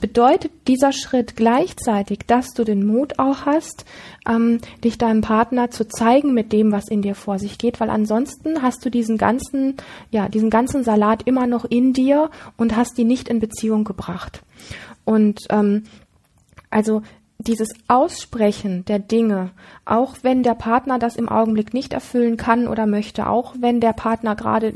bedeutet 0.01 0.53
dieser 0.69 0.93
Schritt 0.93 1.37
gleichzeitig, 1.37 2.21
dass 2.27 2.49
du 2.55 2.65
den 2.65 2.87
Mut 2.87 3.19
auch 3.19 3.47
hast, 3.47 3.85
ähm, 4.29 4.59
dich 4.85 4.99
deinem 4.99 5.21
Partner 5.21 5.71
zu 5.71 5.87
zeigen 5.87 6.35
mit 6.35 6.53
dem, 6.53 6.73
was 6.73 6.89
in 6.89 7.03
dir 7.03 7.15
vor 7.15 7.39
sich 7.39 7.59
geht, 7.59 7.81
weil 7.81 7.91
ansonsten 7.91 8.63
hast 8.63 8.85
du 8.85 8.91
diesen 8.91 9.19
ganzen, 9.19 9.77
ja, 10.11 10.29
diesen 10.29 10.51
ganzen 10.51 10.85
Salat 10.85 11.23
immer 11.25 11.47
noch 11.47 11.65
in 11.65 11.93
dir 11.93 12.31
und 12.57 12.77
hast 12.77 12.97
die 12.97 13.05
nicht 13.05 13.29
in 13.29 13.41
Beziehung 13.41 13.85
gebracht. 13.85 14.43
Und 15.05 15.41
ähm, 15.51 15.85
also 16.71 17.03
dieses 17.43 17.71
Aussprechen 17.89 18.85
der 18.85 18.99
Dinge, 18.99 19.51
auch 19.85 20.17
wenn 20.23 20.43
der 20.43 20.55
Partner 20.55 20.99
das 20.99 21.17
im 21.17 21.29
Augenblick 21.29 21.75
nicht 21.75 21.93
erfüllen 21.93 22.37
kann 22.37 22.69
oder 22.69 22.87
möchte, 22.87 23.27
auch 23.27 23.55
wenn 23.59 23.81
der 23.81 23.93
Partner 23.93 24.37
gerade 24.37 24.75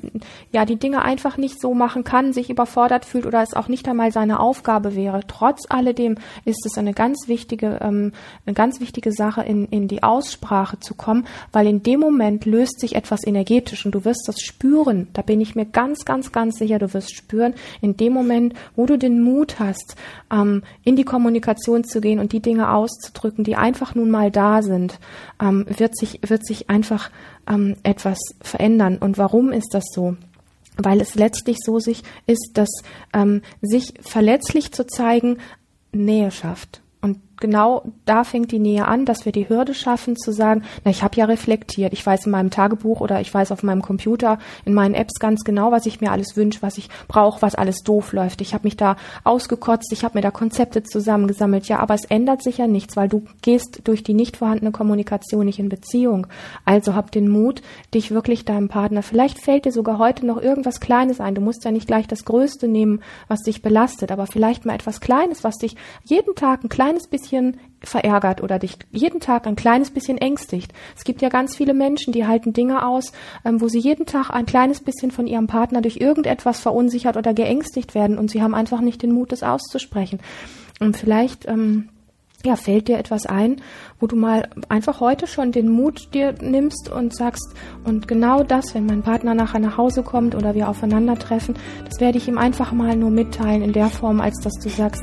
ja 0.52 0.64
die 0.64 0.76
Dinge 0.76 1.02
einfach 1.02 1.36
nicht 1.36 1.60
so 1.60 1.74
machen 1.74 2.02
kann, 2.02 2.32
sich 2.32 2.50
überfordert 2.50 3.04
fühlt 3.04 3.26
oder 3.26 3.42
es 3.42 3.54
auch 3.54 3.68
nicht 3.68 3.88
einmal 3.88 4.10
seine 4.10 4.40
Aufgabe 4.40 4.96
wäre, 4.96 5.20
trotz 5.28 5.64
alledem 5.68 6.16
ist 6.44 6.66
es 6.66 6.76
eine 6.76 6.92
ganz 6.92 7.28
wichtige 7.28 7.78
ähm, 7.80 8.12
eine 8.46 8.54
ganz 8.54 8.80
wichtige 8.80 9.12
Sache 9.12 9.42
in 9.42 9.66
in 9.66 9.86
die 9.86 10.02
Aussprache 10.02 10.80
zu 10.80 10.94
kommen, 10.94 11.26
weil 11.52 11.66
in 11.66 11.82
dem 11.82 12.00
Moment 12.00 12.46
löst 12.46 12.80
sich 12.80 12.96
etwas 12.96 13.24
energetisch 13.26 13.86
und 13.86 13.94
du 13.94 14.04
wirst 14.04 14.24
das 14.26 14.40
spüren. 14.40 15.08
Da 15.12 15.22
bin 15.22 15.40
ich 15.40 15.54
mir 15.54 15.66
ganz 15.66 16.04
ganz 16.04 16.32
ganz 16.32 16.58
sicher, 16.58 16.78
du 16.78 16.92
wirst 16.94 17.14
spüren 17.14 17.54
in 17.80 17.96
dem 17.96 18.12
Moment, 18.12 18.54
wo 18.74 18.86
du 18.86 18.98
den 18.98 19.22
Mut 19.22 19.60
hast, 19.60 19.96
ähm, 20.32 20.62
in 20.82 20.96
die 20.96 21.04
Kommunikation 21.04 21.84
zu 21.84 22.00
gehen 22.00 22.18
und 22.18 22.32
die 22.32 22.40
Dinge 22.40 22.55
Dinge 22.56 22.72
auszudrücken, 22.72 23.44
die 23.44 23.56
einfach 23.56 23.94
nun 23.94 24.10
mal 24.10 24.30
da 24.30 24.62
sind, 24.62 24.98
ähm, 25.40 25.66
wird 25.68 25.96
sich, 25.96 26.20
wird 26.26 26.46
sich 26.46 26.70
einfach 26.70 27.10
ähm, 27.48 27.76
etwas 27.82 28.18
verändern. 28.40 28.96
Und 28.96 29.18
warum 29.18 29.52
ist 29.52 29.74
das 29.74 29.84
so? 29.92 30.16
Weil 30.78 31.00
es 31.00 31.14
letztlich 31.14 31.58
so 31.62 31.78
sich 31.78 32.02
ist, 32.26 32.52
dass 32.54 32.70
ähm, 33.12 33.42
sich 33.60 33.94
verletzlich 34.00 34.72
zu 34.72 34.86
zeigen 34.86 35.38
Nähe 35.92 36.30
schafft 36.30 36.80
genau 37.38 37.84
da 38.04 38.24
fängt 38.24 38.52
die 38.52 38.58
Nähe 38.58 38.86
an, 38.86 39.04
dass 39.04 39.24
wir 39.24 39.32
die 39.32 39.48
Hürde 39.48 39.74
schaffen 39.74 40.16
zu 40.16 40.32
sagen, 40.32 40.62
na, 40.84 40.90
ich 40.90 41.02
habe 41.02 41.16
ja 41.16 41.24
reflektiert, 41.26 41.92
ich 41.92 42.04
weiß 42.04 42.26
in 42.26 42.32
meinem 42.32 42.50
Tagebuch 42.50 43.00
oder 43.00 43.20
ich 43.20 43.32
weiß 43.32 43.52
auf 43.52 43.62
meinem 43.62 43.82
Computer, 43.82 44.38
in 44.64 44.74
meinen 44.74 44.94
Apps 44.94 45.18
ganz 45.18 45.44
genau, 45.44 45.72
was 45.72 45.86
ich 45.86 46.00
mir 46.00 46.12
alles 46.12 46.36
wünsche, 46.36 46.62
was 46.62 46.78
ich 46.78 46.88
brauche, 47.08 47.42
was 47.42 47.54
alles 47.54 47.82
doof 47.82 48.12
läuft. 48.12 48.40
Ich 48.40 48.54
habe 48.54 48.64
mich 48.64 48.76
da 48.76 48.96
ausgekotzt, 49.24 49.92
ich 49.92 50.04
habe 50.04 50.18
mir 50.18 50.22
da 50.22 50.30
Konzepte 50.30 50.82
zusammengesammelt. 50.82 51.66
Ja, 51.68 51.80
aber 51.80 51.94
es 51.94 52.04
ändert 52.04 52.42
sich 52.42 52.58
ja 52.58 52.66
nichts, 52.66 52.96
weil 52.96 53.08
du 53.08 53.24
gehst 53.42 53.82
durch 53.84 54.02
die 54.02 54.14
nicht 54.14 54.36
vorhandene 54.36 54.72
Kommunikation 54.72 55.46
nicht 55.46 55.58
in 55.58 55.68
Beziehung. 55.68 56.26
Also 56.64 56.94
hab 56.94 57.10
den 57.10 57.28
Mut, 57.28 57.62
dich 57.92 58.10
wirklich 58.10 58.44
deinem 58.44 58.68
Partner, 58.68 59.02
vielleicht 59.02 59.40
fällt 59.40 59.64
dir 59.64 59.72
sogar 59.72 59.98
heute 59.98 60.24
noch 60.24 60.40
irgendwas 60.40 60.80
Kleines 60.80 61.20
ein. 61.20 61.34
Du 61.34 61.40
musst 61.40 61.64
ja 61.64 61.70
nicht 61.70 61.86
gleich 61.86 62.06
das 62.06 62.24
Größte 62.24 62.68
nehmen, 62.68 63.00
was 63.28 63.40
dich 63.42 63.62
belastet, 63.62 64.10
aber 64.10 64.26
vielleicht 64.26 64.64
mal 64.64 64.74
etwas 64.74 65.00
Kleines, 65.00 65.44
was 65.44 65.56
dich 65.56 65.76
jeden 66.04 66.34
Tag 66.34 66.64
ein 66.64 66.68
kleines 66.68 67.08
bisschen 67.08 67.25
bisschen 67.26 67.58
verärgert 67.82 68.42
oder 68.42 68.58
dich 68.58 68.78
jeden 68.90 69.20
Tag 69.20 69.46
ein 69.46 69.56
kleines 69.56 69.90
bisschen 69.90 70.18
ängstigt. 70.18 70.72
Es 70.96 71.04
gibt 71.04 71.22
ja 71.22 71.28
ganz 71.28 71.56
viele 71.56 71.74
Menschen, 71.74 72.12
die 72.12 72.26
halten 72.26 72.52
Dinge 72.52 72.86
aus, 72.86 73.12
ähm, 73.44 73.60
wo 73.60 73.68
sie 73.68 73.78
jeden 73.78 74.06
Tag 74.06 74.30
ein 74.30 74.46
kleines 74.46 74.80
bisschen 74.80 75.10
von 75.10 75.26
ihrem 75.26 75.46
Partner 75.46 75.82
durch 75.82 75.98
irgendetwas 75.98 76.60
verunsichert 76.60 77.16
oder 77.16 77.34
geängstigt 77.34 77.94
werden 77.94 78.18
und 78.18 78.30
sie 78.30 78.42
haben 78.42 78.54
einfach 78.54 78.80
nicht 78.80 79.02
den 79.02 79.12
Mut, 79.12 79.32
das 79.32 79.42
auszusprechen. 79.42 80.20
Und 80.80 80.96
vielleicht 80.96 81.46
ähm, 81.46 81.88
ja, 82.44 82.56
fällt 82.56 82.88
dir 82.88 82.98
etwas 82.98 83.26
ein, 83.26 83.56
wo 83.98 84.06
du 84.06 84.16
mal 84.16 84.48
einfach 84.68 85.00
heute 85.00 85.26
schon 85.26 85.52
den 85.52 85.68
Mut 85.68 86.14
dir 86.14 86.34
nimmst 86.40 86.90
und 86.90 87.14
sagst, 87.14 87.54
und 87.84 88.08
genau 88.08 88.42
das, 88.42 88.74
wenn 88.74 88.86
mein 88.86 89.02
Partner 89.02 89.34
nachher 89.34 89.60
nach 89.60 89.76
Hause 89.76 90.02
kommt 90.02 90.34
oder 90.34 90.54
wir 90.54 90.68
aufeinandertreffen, 90.68 91.56
das 91.84 92.00
werde 92.00 92.18
ich 92.18 92.28
ihm 92.28 92.38
einfach 92.38 92.72
mal 92.72 92.96
nur 92.96 93.10
mitteilen 93.10 93.62
in 93.62 93.72
der 93.72 93.88
Form, 93.88 94.20
als 94.20 94.40
dass 94.42 94.54
du 94.62 94.68
sagst, 94.68 95.02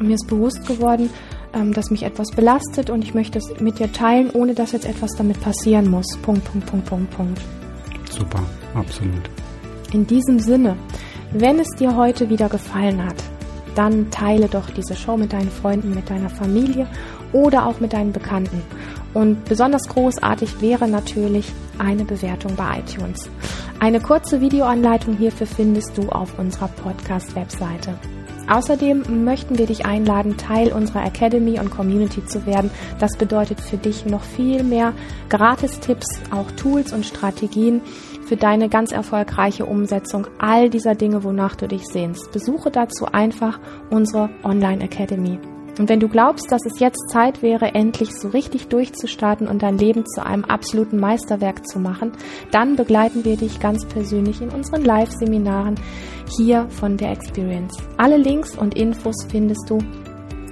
mir 0.00 0.14
ist 0.14 0.26
bewusst 0.26 0.66
geworden, 0.66 1.10
ähm, 1.54 1.72
dass 1.72 1.90
mich 1.90 2.02
etwas 2.02 2.30
belastet 2.30 2.90
und 2.90 3.02
ich 3.02 3.14
möchte 3.14 3.38
es 3.38 3.60
mit 3.60 3.78
dir 3.78 3.92
teilen, 3.92 4.30
ohne 4.30 4.54
dass 4.54 4.72
jetzt 4.72 4.86
etwas 4.86 5.10
damit 5.16 5.40
passieren 5.40 5.90
muss. 5.90 6.06
Punkt, 6.22 6.44
Punkt, 6.44 6.66
Punkt, 6.66 6.86
Punkt, 6.86 7.10
Punkt. 7.16 7.40
Super, 8.10 8.42
absolut. 8.74 9.30
In 9.92 10.06
diesem 10.06 10.38
Sinne, 10.38 10.76
wenn 11.32 11.58
es 11.58 11.68
dir 11.78 11.96
heute 11.96 12.28
wieder 12.28 12.48
gefallen 12.48 13.04
hat, 13.04 13.16
dann 13.74 14.10
teile 14.10 14.48
doch 14.48 14.68
diese 14.70 14.94
Show 14.94 15.16
mit 15.16 15.32
deinen 15.32 15.50
Freunden, 15.50 15.94
mit 15.94 16.10
deiner 16.10 16.28
Familie 16.28 16.86
oder 17.32 17.66
auch 17.66 17.80
mit 17.80 17.92
deinen 17.92 18.12
Bekannten. 18.12 18.62
Und 19.14 19.44
besonders 19.44 19.88
großartig 19.88 20.60
wäre 20.60 20.88
natürlich 20.88 21.52
eine 21.78 22.04
Bewertung 22.04 22.54
bei 22.56 22.80
iTunes. 22.80 23.28
Eine 23.80 24.00
kurze 24.00 24.40
Videoanleitung 24.40 25.16
hierfür 25.16 25.46
findest 25.46 25.96
du 25.98 26.08
auf 26.08 26.38
unserer 26.38 26.68
Podcast-Webseite. 26.68 27.98
Außerdem 28.48 29.24
möchten 29.24 29.58
wir 29.58 29.66
dich 29.66 29.86
einladen, 29.86 30.36
Teil 30.36 30.72
unserer 30.72 31.04
Academy 31.04 31.58
und 31.58 31.70
Community 31.70 32.24
zu 32.26 32.46
werden. 32.46 32.70
Das 32.98 33.16
bedeutet 33.16 33.60
für 33.60 33.76
dich 33.76 34.06
noch 34.06 34.22
viel 34.22 34.62
mehr 34.62 34.92
Gratis-Tipps, 35.28 36.06
auch 36.30 36.50
Tools 36.52 36.92
und 36.92 37.06
Strategien 37.06 37.80
für 38.26 38.36
deine 38.36 38.68
ganz 38.68 38.92
erfolgreiche 38.92 39.66
Umsetzung 39.66 40.26
all 40.38 40.70
dieser 40.70 40.94
Dinge, 40.94 41.24
wonach 41.24 41.56
du 41.56 41.68
dich 41.68 41.84
sehnst. 41.84 42.32
Besuche 42.32 42.70
dazu 42.70 43.06
einfach 43.06 43.60
unsere 43.90 44.30
Online 44.42 44.84
Academy. 44.84 45.38
Und 45.78 45.88
wenn 45.88 46.00
du 46.00 46.08
glaubst, 46.08 46.52
dass 46.52 46.64
es 46.66 46.80
jetzt 46.80 47.10
Zeit 47.10 47.42
wäre, 47.42 47.74
endlich 47.74 48.10
so 48.14 48.28
richtig 48.28 48.68
durchzustarten 48.68 49.48
und 49.48 49.62
dein 49.62 49.78
Leben 49.78 50.04
zu 50.06 50.24
einem 50.24 50.44
absoluten 50.44 50.98
Meisterwerk 50.98 51.66
zu 51.66 51.78
machen, 51.78 52.12
dann 52.50 52.76
begleiten 52.76 53.24
wir 53.24 53.36
dich 53.36 53.58
ganz 53.58 53.86
persönlich 53.86 54.42
in 54.42 54.50
unseren 54.50 54.84
Live-Seminaren 54.84 55.76
hier 56.36 56.68
von 56.68 56.96
der 56.96 57.12
Experience. 57.12 57.76
Alle 57.96 58.18
Links 58.18 58.56
und 58.56 58.74
Infos 58.74 59.16
findest 59.28 59.68
du 59.68 59.78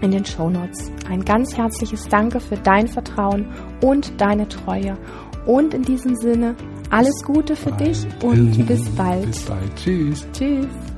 in 0.00 0.10
den 0.10 0.24
Show 0.24 0.48
Notes. 0.48 0.90
Ein 1.08 1.24
ganz 1.24 1.56
herzliches 1.56 2.08
Danke 2.08 2.40
für 2.40 2.56
dein 2.56 2.88
Vertrauen 2.88 3.46
und 3.82 4.18
deine 4.20 4.48
Treue. 4.48 4.96
Und 5.46 5.74
in 5.74 5.82
diesem 5.82 6.16
Sinne, 6.16 6.54
alles 6.90 7.22
Gute 7.24 7.56
für 7.56 7.72
dich 7.72 8.06
und 8.22 8.66
bis 8.66 8.88
bald. 8.90 9.26
Bis 9.26 9.44
bald. 9.44 9.76
Tschüss. 9.76 10.26
Tschüss. 10.32 10.89